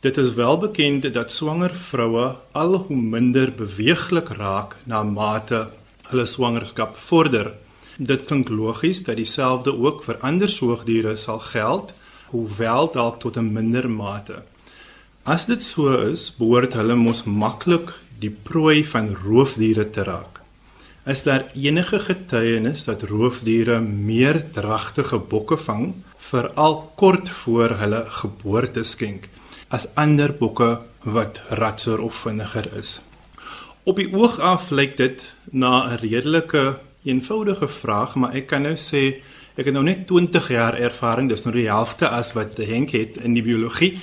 Dit 0.00 0.16
is 0.16 0.34
wel 0.34 0.58
bekend 0.58 1.12
dat 1.12 1.30
swanger 1.30 1.74
vroue 1.74 2.36
al 2.52 2.74
hoe 2.74 2.96
minder 2.96 3.52
beweeglik 3.52 4.28
raak 4.28 4.76
na 4.84 5.02
mate 5.02 5.68
hulle 6.10 6.26
swangerskap 6.26 6.96
vorder. 6.96 7.52
Dit 7.96 8.24
klink 8.28 8.48
logies 8.48 9.02
dat 9.04 9.16
dieselfde 9.16 9.72
ook 9.76 10.04
vir 10.06 10.20
ander 10.24 10.48
soogdiere 10.48 11.16
sal 11.16 11.42
geld, 11.52 11.92
hoewel 12.30 12.90
dalk 12.92 13.20
tot 13.20 13.36
'n 13.36 13.52
minder 13.52 13.90
mate. 13.90 14.42
As 15.24 15.46
dit 15.46 15.62
so 15.62 15.92
is, 16.10 16.30
behoort 16.38 16.72
hulle 16.72 16.94
mos 16.96 17.24
maklik 17.24 17.92
die 18.18 18.30
prooi 18.30 18.84
van 18.84 19.14
roofdiere 19.24 19.90
te 19.90 20.04
raak. 20.04 20.40
Is 21.06 21.22
daar 21.22 21.44
enige 21.56 21.98
getuienis 21.98 22.84
dat 22.84 23.02
roofdiere 23.02 23.80
meer 23.80 24.42
dragtige 24.52 25.18
bokke 25.18 25.56
vang 25.56 25.94
veral 26.30 26.92
kort 26.96 27.28
voor 27.28 27.76
hulle 27.80 28.04
geboorte 28.20 28.84
skenk 28.84 29.28
as 29.68 29.86
ander 29.94 30.32
bokke 30.32 30.80
wat 31.04 31.40
ratser 31.50 32.00
of 32.00 32.14
vinniger 32.14 32.68
is? 32.76 33.00
Op 33.88 33.96
die 33.96 34.10
oog 34.12 34.36
af 34.44 34.68
lyk 34.70 34.96
dit 34.96 35.22
na 35.50 35.88
'n 35.88 35.96
redelike 36.02 36.78
eenvoudige 37.02 37.68
vraag, 37.68 38.14
maar 38.14 38.34
ek 38.34 38.46
kan 38.46 38.62
nou 38.62 38.76
sê 38.76 39.22
ek 39.56 39.64
het 39.64 39.72
nou 39.72 39.84
net 39.84 40.06
20 40.06 40.48
jaar 40.48 40.74
ervaring, 40.74 41.28
dis 41.28 41.42
nou 41.44 41.54
die 41.54 41.68
helfte 41.68 42.08
as 42.08 42.32
wat 42.32 42.56
Henk 42.56 42.90
het 42.90 43.16
in 43.16 43.32
die 43.32 43.42
biologie. 43.42 43.98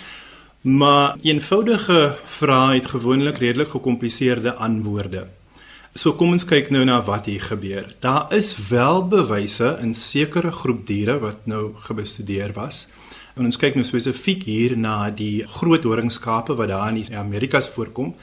Maar 0.62 1.16
eenvoudige 1.22 2.16
vrae 2.26 2.74
het 2.74 2.88
gewoonlik 2.88 3.38
redelik 3.38 3.70
gekompliseerde 3.70 4.54
antwoorde. 4.54 5.28
So 5.94 6.14
kom 6.14 6.32
ons 6.32 6.46
kyk 6.46 6.70
nou 6.70 6.84
na 6.86 7.02
wat 7.02 7.26
hier 7.26 7.42
gebeur. 7.42 7.96
Daar 8.00 8.34
is 8.34 8.58
wel 8.70 9.08
bewyse 9.08 9.78
in 9.82 9.94
sekere 9.94 10.52
groep 10.52 10.88
diere 10.88 11.20
wat 11.20 11.46
nou 11.46 11.74
gebestudeer 11.80 12.54
was. 12.54 12.88
En 13.36 13.46
ons 13.46 13.58
kyk 13.58 13.76
nou 13.76 13.86
spesifiek 13.86 14.44
hier 14.44 14.78
na 14.78 15.10
die 15.10 15.46
groot 15.48 15.84
horingskape 15.84 16.56
wat 16.56 16.68
daar 16.68 16.90
in 16.90 16.96
die 16.96 17.18
Amerikas 17.18 17.70
voorkom 17.70 18.16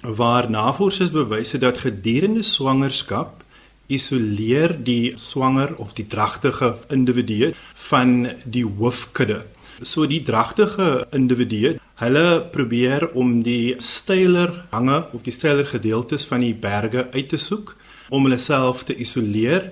waar 0.00 0.50
navorsers 0.50 1.12
bewys 1.12 1.52
het 1.52 1.60
dat 1.60 1.82
gedurende 1.84 2.42
swangerskap 2.42 3.44
isoleer 3.86 4.76
die 4.84 5.14
swanger 5.18 5.74
of 5.76 5.92
die 5.98 6.06
dragtige 6.06 6.76
individu 6.88 7.52
van 7.90 8.30
die 8.44 8.64
hoofkudde. 8.64 9.42
So 9.82 10.06
die 10.06 10.22
dragtige 10.22 11.06
individu 11.12 11.78
Hulle 12.00 12.40
probeer 12.48 13.10
om 13.12 13.42
die 13.44 13.76
steiler 13.84 14.54
hange 14.72 15.02
of 15.12 15.20
die 15.26 15.34
steiler 15.36 15.66
gedeeltes 15.68 16.22
van 16.30 16.40
die 16.40 16.54
berge 16.56 17.02
uit 17.12 17.28
te 17.28 17.36
soek 17.36 17.74
om 18.08 18.24
hulle 18.24 18.38
self 18.40 18.86
te 18.88 18.96
isoleer 18.96 19.66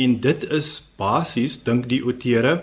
en 0.00 0.14
dit 0.24 0.46
is 0.58 0.70
basies 0.96 1.58
dink 1.66 1.90
die 1.90 2.00
outere 2.00 2.54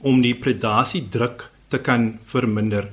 om 0.00 0.22
die 0.24 0.32
predasie 0.32 1.02
druk 1.12 1.50
te 1.68 1.82
kan 1.84 2.14
verminder. 2.32 2.88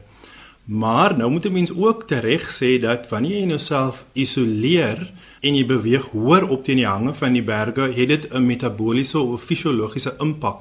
Maar 0.67 1.17
nou 1.17 1.31
moet 1.31 1.45
'n 1.45 1.51
mens 1.51 1.73
ook 1.73 2.03
tereg 2.03 2.43
sê 2.59 2.79
dat 2.79 3.09
wanneer 3.09 3.39
jy 3.39 3.47
jouself 3.47 4.05
isoleer 4.13 5.11
en 5.39 5.55
jy 5.55 5.65
beweeg 5.65 6.03
hoër 6.11 6.47
op 6.47 6.63
teen 6.63 6.75
die 6.75 6.85
hange 6.85 7.13
van 7.13 7.33
die 7.33 7.43
berge, 7.43 7.81
het 7.81 8.07
dit 8.07 8.33
'n 8.33 8.45
metabooliese 8.45 9.19
of 9.19 9.43
fisiologiese 9.43 10.15
impak 10.19 10.59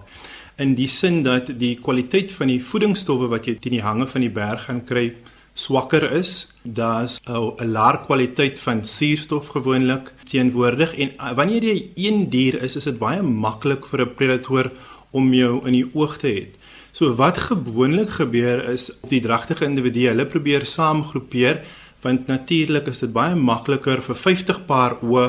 in 0.56 0.74
die 0.74 0.88
sin 0.88 1.22
dat 1.22 1.50
die 1.58 1.74
kwaliteit 1.76 2.32
van 2.32 2.46
die 2.46 2.62
voedingsstowwe 2.64 3.28
wat 3.28 3.46
jy 3.46 3.54
teen 3.60 3.76
die 3.76 3.84
hange 3.84 4.06
van 4.06 4.20
die 4.20 4.32
berg 4.32 4.64
gaan 4.64 4.84
kry 4.84 5.14
swakker 5.54 6.12
is. 6.12 6.46
Daar's 6.62 7.20
'n 7.26 7.70
laer 7.72 7.98
kwaliteit 7.98 8.58
van 8.60 8.84
suurstof 8.84 9.46
gewoonlik 9.48 10.12
teenwoordig 10.24 10.94
en 10.94 11.10
uh, 11.18 11.32
wanneer 11.32 11.62
jy 11.64 11.90
een 11.94 12.28
dier 12.30 12.62
is, 12.62 12.76
is 12.76 12.84
dit 12.84 12.98
baie 12.98 13.22
maklik 13.22 13.86
vir 13.86 14.00
'n 14.00 14.14
predator 14.14 14.70
om 15.10 15.34
jou 15.34 15.66
in 15.66 15.72
die 15.72 15.90
oog 15.94 16.16
te 16.18 16.28
hê. 16.28 16.46
So 16.96 17.12
wat 17.14 17.36
gewoonlik 17.36 18.14
gebeur 18.16 18.62
is 18.72 18.86
die 19.10 19.20
dragtige 19.20 19.66
individue, 19.66 20.08
hulle 20.14 20.24
probeer 20.24 20.64
saamgroepeer 20.64 21.58
want 22.00 22.28
natuurlik 22.30 22.86
is 22.88 23.02
dit 23.02 23.10
baie 23.12 23.34
makliker 23.36 24.00
vir 24.04 24.16
50 24.16 24.62
paar 24.68 24.94
oë 25.04 25.26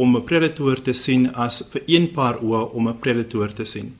om 0.00 0.16
'n 0.16 0.24
predator 0.24 0.80
te 0.80 0.94
sien 0.94 1.26
as 1.34 1.60
vir 1.72 1.82
een 1.86 2.06
paar 2.16 2.38
oë 2.40 2.72
om 2.72 2.88
'n 2.88 2.98
predator 2.98 3.52
te 3.52 3.64
sien. 3.64 3.96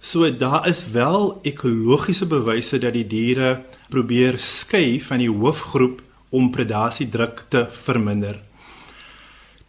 So 0.00 0.30
daar 0.30 0.68
is 0.68 0.90
wel 0.90 1.40
ekologiese 1.42 2.26
bewyse 2.26 2.78
dat 2.78 2.92
die 2.92 3.06
diere 3.06 3.62
probeer 3.88 4.38
skei 4.38 5.00
van 5.00 5.18
die 5.18 5.30
hoofgroep 5.30 6.02
om 6.30 6.50
predasiedruk 6.50 7.44
te 7.48 7.66
verminder. 7.70 8.49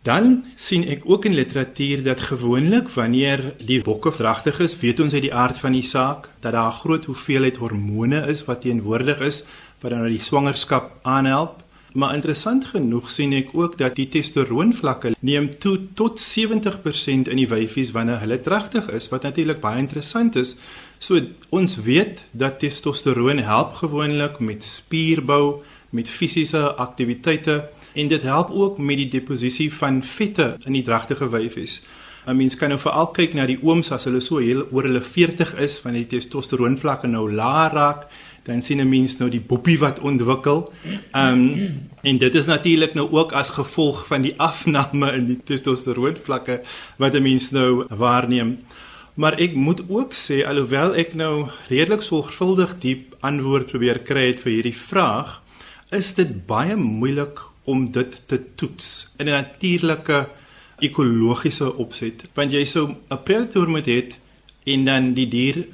Dan 0.01 0.43
sien 0.57 0.81
ek 0.89 1.03
ook 1.05 1.27
in 1.29 1.35
literatuur 1.37 1.99
dat 2.03 2.21
gewoonlik 2.25 2.87
wanneer 2.89 3.53
die 3.61 3.81
bokke 3.85 4.09
vragtig 4.11 4.59
is, 4.59 4.73
weet 4.81 4.99
ons 4.99 5.13
uit 5.13 5.27
die 5.27 5.33
aard 5.33 5.59
van 5.61 5.75
die 5.77 5.85
saak 5.85 6.31
dat 6.41 6.55
daar 6.57 6.73
'n 6.73 6.81
groot 6.81 7.05
hoeveelheid 7.05 7.57
hormone 7.57 8.25
is 8.27 8.45
wat 8.45 8.61
teenwoordig 8.61 9.19
is 9.19 9.43
wat 9.81 9.91
dan 9.91 10.07
die 10.07 10.21
swangerskap 10.21 10.97
aanhelp. 11.01 11.61
Maar 11.93 12.13
interessant 12.13 12.65
genoeg 12.65 13.09
sien 13.11 13.33
ek 13.33 13.49
ook 13.53 13.77
dat 13.77 13.95
die 13.95 14.07
testosteronvlakke 14.07 15.11
neem 15.19 15.49
toe 15.59 15.79
tot 15.93 16.19
70% 16.19 17.27
in 17.27 17.37
die 17.37 17.47
wyfies 17.47 17.91
wanneer 17.91 18.19
hulle 18.19 18.39
dragtig 18.41 18.87
is, 18.89 19.09
wat 19.09 19.21
natuurlik 19.27 19.59
baie 19.59 19.77
interessant 19.77 20.35
is. 20.35 20.55
So 20.99 21.19
ons 21.49 21.75
weet 21.75 22.23
dat 22.31 22.59
testosteron 22.59 23.37
help 23.37 23.73
gewoonlik 23.73 24.39
met 24.39 24.63
spierbou, 24.63 25.61
met 25.89 26.09
fisiese 26.09 26.75
aktiwiteite 26.75 27.69
en 27.93 28.08
dit 28.08 28.21
help 28.21 28.49
ook 28.49 28.77
met 28.77 28.97
die 28.97 29.08
deposisie 29.08 29.73
van 29.73 30.04
vette 30.04 30.56
in 30.65 30.73
die 30.73 30.84
dragtige 30.84 31.30
wyfies. 31.30 31.82
'n 32.25 32.38
Mens 32.38 32.56
kan 32.56 32.69
nou 32.69 32.80
veral 32.80 33.08
kyk 33.08 33.34
na 33.34 33.45
die 33.49 33.58
ooms 33.62 33.91
as 33.91 34.04
hulle 34.06 34.19
so 34.21 34.38
heel 34.38 34.67
oor 34.71 34.84
hulle 34.84 35.01
40 35.01 35.56
is 35.58 35.80
wanneer 35.82 36.06
die 36.06 36.19
testosteron 36.19 36.77
vlakke 36.77 37.08
nou 37.08 37.32
laag 37.32 37.73
raak, 37.73 38.04
dan 38.45 38.62
sien 38.62 38.82
'n 38.82 38.89
mens 38.89 39.17
nou 39.17 39.30
die 39.30 39.41
boppie 39.41 39.80
wat 39.80 39.99
ontwikkel. 39.99 40.73
Ehm 41.12 41.34
um, 41.34 41.89
en 42.01 42.17
dit 42.17 42.36
is 42.36 42.45
natuurlik 42.45 42.93
nou 42.93 43.12
ook 43.12 43.32
as 43.32 43.49
gevolg 43.49 44.08
van 44.08 44.21
die 44.21 44.34
afname 44.38 45.13
in 45.13 45.25
die 45.25 45.39
testosteron 45.43 46.15
vlakke 46.23 46.62
wat 46.97 47.13
'n 47.13 47.21
mens 47.21 47.51
nou 47.51 47.86
waarneem. 47.89 48.60
Maar 49.13 49.34
ek 49.39 49.54
moet 49.54 49.84
ook 49.89 50.13
sê 50.13 50.45
alhoewel 50.45 50.95
ek 50.95 51.13
nou 51.13 51.47
redelik 51.69 52.01
sorgvuldig 52.01 52.80
diep 52.80 53.15
antwoord 53.19 53.65
probeer 53.65 53.99
kry 53.99 54.27
het 54.27 54.39
vir 54.39 54.51
hierdie 54.51 54.77
vraag, 54.77 55.41
is 55.91 56.13
dit 56.13 56.45
baie 56.45 56.75
moeilik 56.75 57.50
om 57.63 57.91
dit 57.91 58.21
te 58.26 58.39
toets 58.56 59.08
in 59.17 59.28
'n 59.28 59.32
natuurlike 59.32 60.30
ekologiese 60.80 61.76
opset. 61.78 62.24
Want 62.34 62.52
jy 62.52 62.65
sou 62.65 62.95
'n 63.10 63.24
predator 63.24 63.69
moet 63.69 63.86
hê 63.86 64.13
en 64.65 64.86
dan 64.86 65.13
die 65.13 65.28
dier 65.28 65.65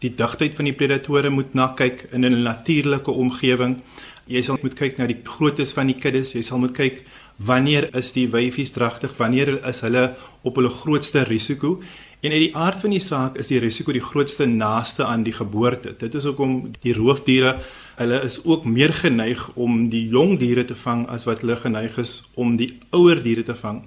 die 0.00 0.14
digtheid 0.14 0.56
van 0.56 0.64
die 0.64 0.76
predatore 0.76 1.30
moet 1.30 1.54
na 1.54 1.68
kyk 1.76 2.08
in 2.12 2.24
'n 2.24 2.42
natuurlike 2.42 3.10
omgewing. 3.10 3.80
Jy 4.26 4.42
sal 4.42 4.58
moet 4.62 4.74
kyk 4.74 4.98
na 4.98 5.06
die 5.06 5.20
groottes 5.24 5.72
van 5.72 5.86
die 5.86 5.98
kuddes. 5.98 6.32
Jy 6.32 6.42
sal 6.42 6.58
moet 6.58 6.72
kyk 6.72 7.04
wanneer 7.36 7.88
is 7.96 8.12
die 8.12 8.28
wyfies 8.28 8.70
dragtig 8.70 9.16
wanneer 9.16 9.66
is 9.66 9.80
hulle 9.80 10.14
op 10.42 10.56
hulle 10.56 10.68
grootste 10.68 11.22
risiko. 11.22 11.80
En 12.20 12.32
uit 12.32 12.40
die 12.40 12.56
aard 12.56 12.80
van 12.80 12.90
die 12.90 13.00
saak 13.00 13.38
is 13.40 13.48
die 13.48 13.58
risiko 13.58 13.92
die 13.92 14.04
grootste 14.04 14.46
naaste 14.46 15.04
aan 15.04 15.22
die 15.22 15.32
geboorte. 15.32 15.94
Dit 15.98 16.14
is 16.14 16.24
hoekom 16.24 16.72
die 16.80 16.92
roofdiere, 16.92 17.58
hulle 18.00 18.22
is 18.24 18.38
ook 18.44 18.64
meer 18.64 18.94
geneig 18.96 19.42
om 19.60 19.88
die 19.92 20.06
jong 20.08 20.38
diere 20.40 20.64
te 20.64 20.76
vang 20.84 21.04
as 21.12 21.26
wat 21.28 21.42
hulle 21.44 21.58
geneig 21.60 21.98
is 22.00 22.20
om 22.34 22.56
die 22.56 22.72
ouer 22.96 23.20
diere 23.22 23.44
te 23.44 23.56
vang. 23.56 23.82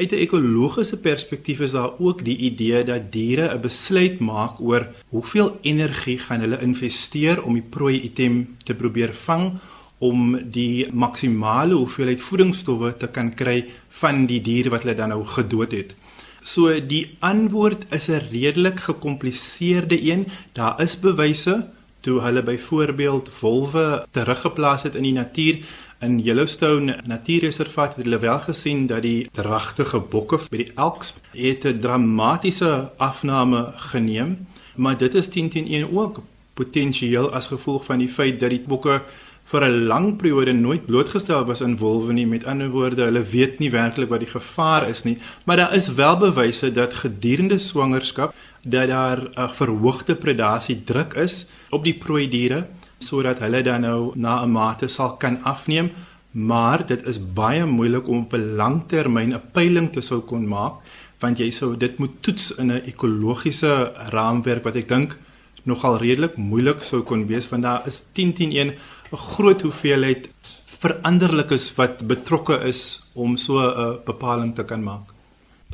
Uit 0.00 0.12
'n 0.12 0.22
ekologiese 0.26 0.96
perspektief 0.96 1.60
is 1.60 1.74
daar 1.76 1.98
ook 1.98 2.24
die 2.24 2.36
idee 2.36 2.84
dat 2.84 3.12
diere 3.12 3.54
'n 3.54 3.60
besluit 3.60 4.20
maak 4.20 4.60
oor 4.60 4.86
hoeveel 5.08 5.58
energie 5.62 6.18
gaan 6.18 6.40
hulle 6.40 6.62
investeer 6.62 7.42
om 7.42 7.54
die 7.54 7.68
prooi 7.70 8.00
item 8.00 8.56
te 8.64 8.74
probeer 8.74 9.12
vang 9.12 9.58
om 9.98 10.38
die 10.50 10.86
maksimale 10.92 11.74
hoeveelheid 11.74 12.20
voedingsstowwe 12.20 12.96
te 12.96 13.08
kan 13.08 13.34
kry 13.34 13.66
van 13.88 14.26
die 14.26 14.40
dier 14.40 14.70
wat 14.70 14.82
hulle 14.82 14.94
dan 14.94 15.08
nou 15.08 15.24
gedood 15.24 15.72
het. 15.72 15.94
So 16.42 16.72
die 16.86 17.16
antwoord 17.18 17.84
is 17.92 18.08
'n 18.08 18.22
redelik 18.32 18.80
gekompliseerde 18.80 20.02
een. 20.10 20.26
Daar 20.52 20.80
is 20.80 21.00
bewyse 21.00 21.68
toe 22.00 22.20
hulle 22.20 22.42
byvoorbeeld 22.42 23.30
wolwe 23.40 24.06
teruggeplaas 24.10 24.82
het 24.82 24.94
in 24.94 25.02
die 25.02 25.12
natuur 25.12 25.62
in 26.00 26.18
Yellowstone 26.18 26.98
Natuurreservaat 27.04 27.96
het 27.96 28.04
hulle 28.04 28.18
wel 28.18 28.38
gesien 28.40 28.86
dat 28.86 29.02
die 29.02 29.28
dragtige 29.32 30.00
bokke 30.00 30.38
by 30.50 30.62
die 30.62 30.72
elks 30.74 31.12
het 31.36 31.64
'n 31.64 31.78
dramatiese 31.78 32.90
afname 32.96 33.72
geneem, 33.76 34.46
maar 34.74 34.96
dit 34.96 35.14
is 35.14 35.28
teen 35.28 35.48
teen 35.48 35.72
een 35.72 35.96
ook 35.96 36.22
potensieel 36.54 37.32
as 37.32 37.46
gevolg 37.46 37.84
van 37.84 37.98
die 37.98 38.08
feit 38.08 38.40
dat 38.40 38.50
die 38.50 38.64
bokke 38.66 39.02
vir 39.44 39.64
'n 39.64 39.86
lang 39.86 40.16
periode 40.16 40.52
nooit 40.52 40.86
blootgestel 40.86 41.44
was 41.44 41.62
aan 41.62 41.78
wolwe 41.78 42.12
nie. 42.12 42.26
Met 42.26 42.44
ander 42.44 42.70
woorde, 42.70 43.02
hulle 43.02 43.22
weet 43.22 43.58
nie 43.58 43.70
werklik 43.70 44.08
wat 44.08 44.20
die 44.20 44.28
gevaar 44.28 44.88
is 44.88 45.02
nie, 45.02 45.18
maar 45.44 45.56
daar 45.56 45.74
is 45.74 45.88
wel 45.94 46.16
bewyse 46.16 46.72
dat 46.72 46.94
gedurende 46.94 47.58
swangerskap 47.58 48.34
dat 48.62 48.88
daar 48.88 49.18
'n 49.36 49.54
verhoogde 49.54 50.14
predasie 50.14 50.84
druk 50.84 51.14
is 51.14 51.46
op 51.70 51.84
die 51.84 51.94
prooi 51.94 52.28
diere 52.28 52.66
sodat 52.98 53.38
hulle 53.38 53.62
dan 53.62 53.80
nou 53.80 54.12
na 54.14 54.42
'n 54.42 54.52
mate 54.52 54.88
sal 54.88 55.16
kan 55.16 55.42
afneem, 55.42 55.90
maar 56.30 56.86
dit 56.86 57.06
is 57.06 57.18
baie 57.32 57.66
moeilik 57.66 58.08
om 58.08 58.18
op 58.18 58.32
'n 58.32 58.56
langtermyn 58.56 59.34
'n 59.34 59.42
peiling 59.52 59.92
te 59.92 60.00
sou 60.00 60.20
kon 60.20 60.48
maak 60.48 60.74
want 61.20 61.38
jy 61.38 61.50
sou 61.50 61.76
dit 61.76 61.98
moet 61.98 62.22
toets 62.22 62.54
in 62.56 62.72
'n 62.72 62.82
ekologiese 62.84 63.92
raamwerk 64.08 64.64
wat 64.64 64.76
ek 64.76 64.88
dink 64.88 65.16
nogal 65.64 65.98
redelik 65.98 66.36
moeilik 66.36 66.82
sou 66.82 67.02
kon 67.02 67.26
wees 67.26 67.48
want 67.48 67.62
daar 67.62 67.86
is 67.86 68.02
10 68.12 68.32
10 68.32 68.52
1 68.52 68.68
'n 69.12 69.16
groot 69.16 69.62
hoeveelheid 69.62 70.28
veranderlikes 70.64 71.74
wat 71.76 72.06
betrokke 72.06 72.56
is 72.64 73.10
om 73.14 73.36
so 73.36 73.58
'n 73.60 73.98
bepaling 74.04 74.54
te 74.54 74.64
kan 74.64 74.82
maak. 74.82 75.19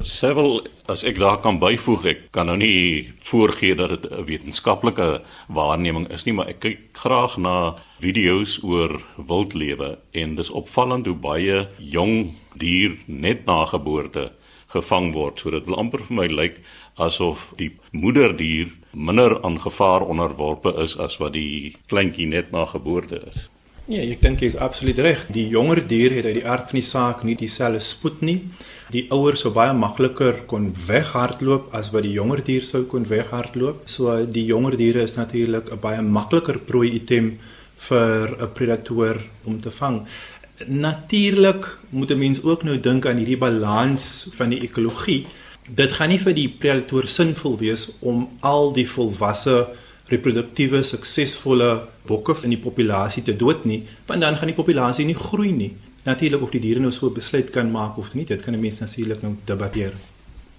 Sevel 0.05 0.67
as 0.93 1.07
ek 1.09 1.17
daar 1.17 1.39
kan 1.41 1.57
byvoeg, 1.57 2.03
ek 2.05 2.19
kan 2.37 2.51
nou 2.51 2.57
nie 2.61 3.15
voorgee 3.25 3.75
dat 3.75 3.95
dit 3.95 4.05
'n 4.13 4.25
wetenskaplike 4.29 5.23
waarneming 5.49 6.11
is 6.13 6.27
nie, 6.27 6.35
maar 6.35 6.49
ek 6.49 6.61
kyk 6.61 6.79
graag 6.93 7.39
na 7.39 7.77
video's 8.01 8.61
oor 8.63 9.01
wildlewe 9.17 9.99
en 10.13 10.35
dis 10.37 10.51
opvallend 10.51 11.07
hoe 11.07 11.17
baie 11.17 11.69
jong 11.79 12.35
dier 12.59 12.99
net 13.07 13.47
na 13.47 13.65
geboorte 13.65 14.33
gevang 14.69 15.15
word. 15.15 15.41
So 15.41 15.51
dit 15.51 15.65
wil 15.65 15.79
amper 15.79 16.01
vir 16.05 16.17
my 16.17 16.27
lyk 16.27 16.61
asof 16.99 17.55
die 17.57 17.71
moederdier 17.93 18.69
minder 18.93 19.43
aan 19.43 19.59
gevaar 19.59 20.03
onderworpe 20.03 20.75
is 20.83 20.97
as 20.97 21.17
wat 21.19 21.33
die 21.33 21.77
kleintjie 21.89 22.27
net 22.27 22.53
na 22.53 22.67
geboorte 22.67 23.23
is. 23.31 23.49
Nee, 23.87 24.11
ek 24.13 24.21
dink 24.21 24.41
jy 24.43 24.49
is 24.51 24.57
absoluut 24.57 24.99
reg. 24.99 25.27
Die 25.31 25.49
jonger 25.49 25.79
dier 25.87 26.11
het 26.11 26.27
uit 26.27 26.41
die 26.41 26.47
aard 26.47 26.71
van 26.71 26.81
die 26.81 26.89
saak 26.89 27.23
nie 27.23 27.37
dieselfde 27.39 27.81
spoed 27.81 28.21
nie. 28.21 28.41
Die 28.95 29.09
ouers 29.11 29.41
sou 29.43 29.51
baie 29.51 29.73
makliker 29.75 30.45
kon 30.47 30.69
weghardloop 30.87 31.73
as 31.75 31.89
wat 31.91 32.05
die 32.07 32.13
jonger 32.15 32.39
dier 32.47 32.63
sou 32.63 32.85
kon 32.87 33.03
weghardloop. 33.11 33.81
So 33.91 34.13
die 34.31 34.45
jonger 34.47 34.77
diere 34.79 35.03
is 35.03 35.17
natuurlik 35.17 35.73
'n 35.73 35.81
baie 35.81 36.03
makliker 36.03 36.59
prooi 36.59 36.95
item 36.95 37.39
vir 37.89 38.37
'n 38.39 38.53
predator 38.55 39.17
om 39.45 39.61
te 39.61 39.71
vang. 39.71 40.07
Natuurlik 40.69 41.79
moet 41.91 42.11
'n 42.11 42.19
mens 42.19 42.43
ook 42.43 42.63
nou 42.63 42.79
dink 42.79 43.07
aan 43.07 43.17
hierdie 43.17 43.39
balans 43.39 44.29
van 44.37 44.51
die 44.51 44.63
ekologie. 44.63 45.27
Dit 45.69 45.93
gaan 45.93 46.09
nie 46.09 46.21
vir 46.21 46.35
die 46.35 46.49
predator 46.49 47.07
sinvol 47.07 47.59
wees 47.59 47.91
om 48.01 48.29
al 48.41 48.73
die 48.73 48.87
volwasse 48.87 49.67
reproduktiewe 50.09 50.83
suksesvolle 50.83 51.89
bokke 52.07 52.37
in 52.43 52.51
die 52.51 52.63
populasie 52.63 53.23
te 53.23 53.37
dood 53.37 53.65
nie, 53.65 53.83
want 54.07 54.21
dan 54.21 54.37
gaan 54.37 54.47
die 54.47 54.55
populasie 54.55 55.05
nie 55.05 55.15
groei 55.15 55.53
nie. 55.53 55.73
Natuurlik 56.07 56.43
of 56.43 56.51
die 56.55 56.61
diere 56.63 56.81
nou 56.81 56.93
so 56.95 57.11
besluit 57.11 57.51
kan 57.51 57.71
maak 57.75 57.99
of 57.99 58.15
nie, 58.15 58.25
dit 58.25 58.43
kan 58.43 58.55
'n 58.55 58.61
mens 58.61 58.81
natuurlik 58.81 59.23
nou 59.23 59.35
debatteer. 59.45 59.93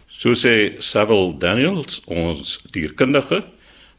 So 0.10 0.34
sê 0.34 0.76
Savile 0.80 1.38
Daniels, 1.40 2.02
ons 2.06 2.60
dierkundige, 2.72 3.44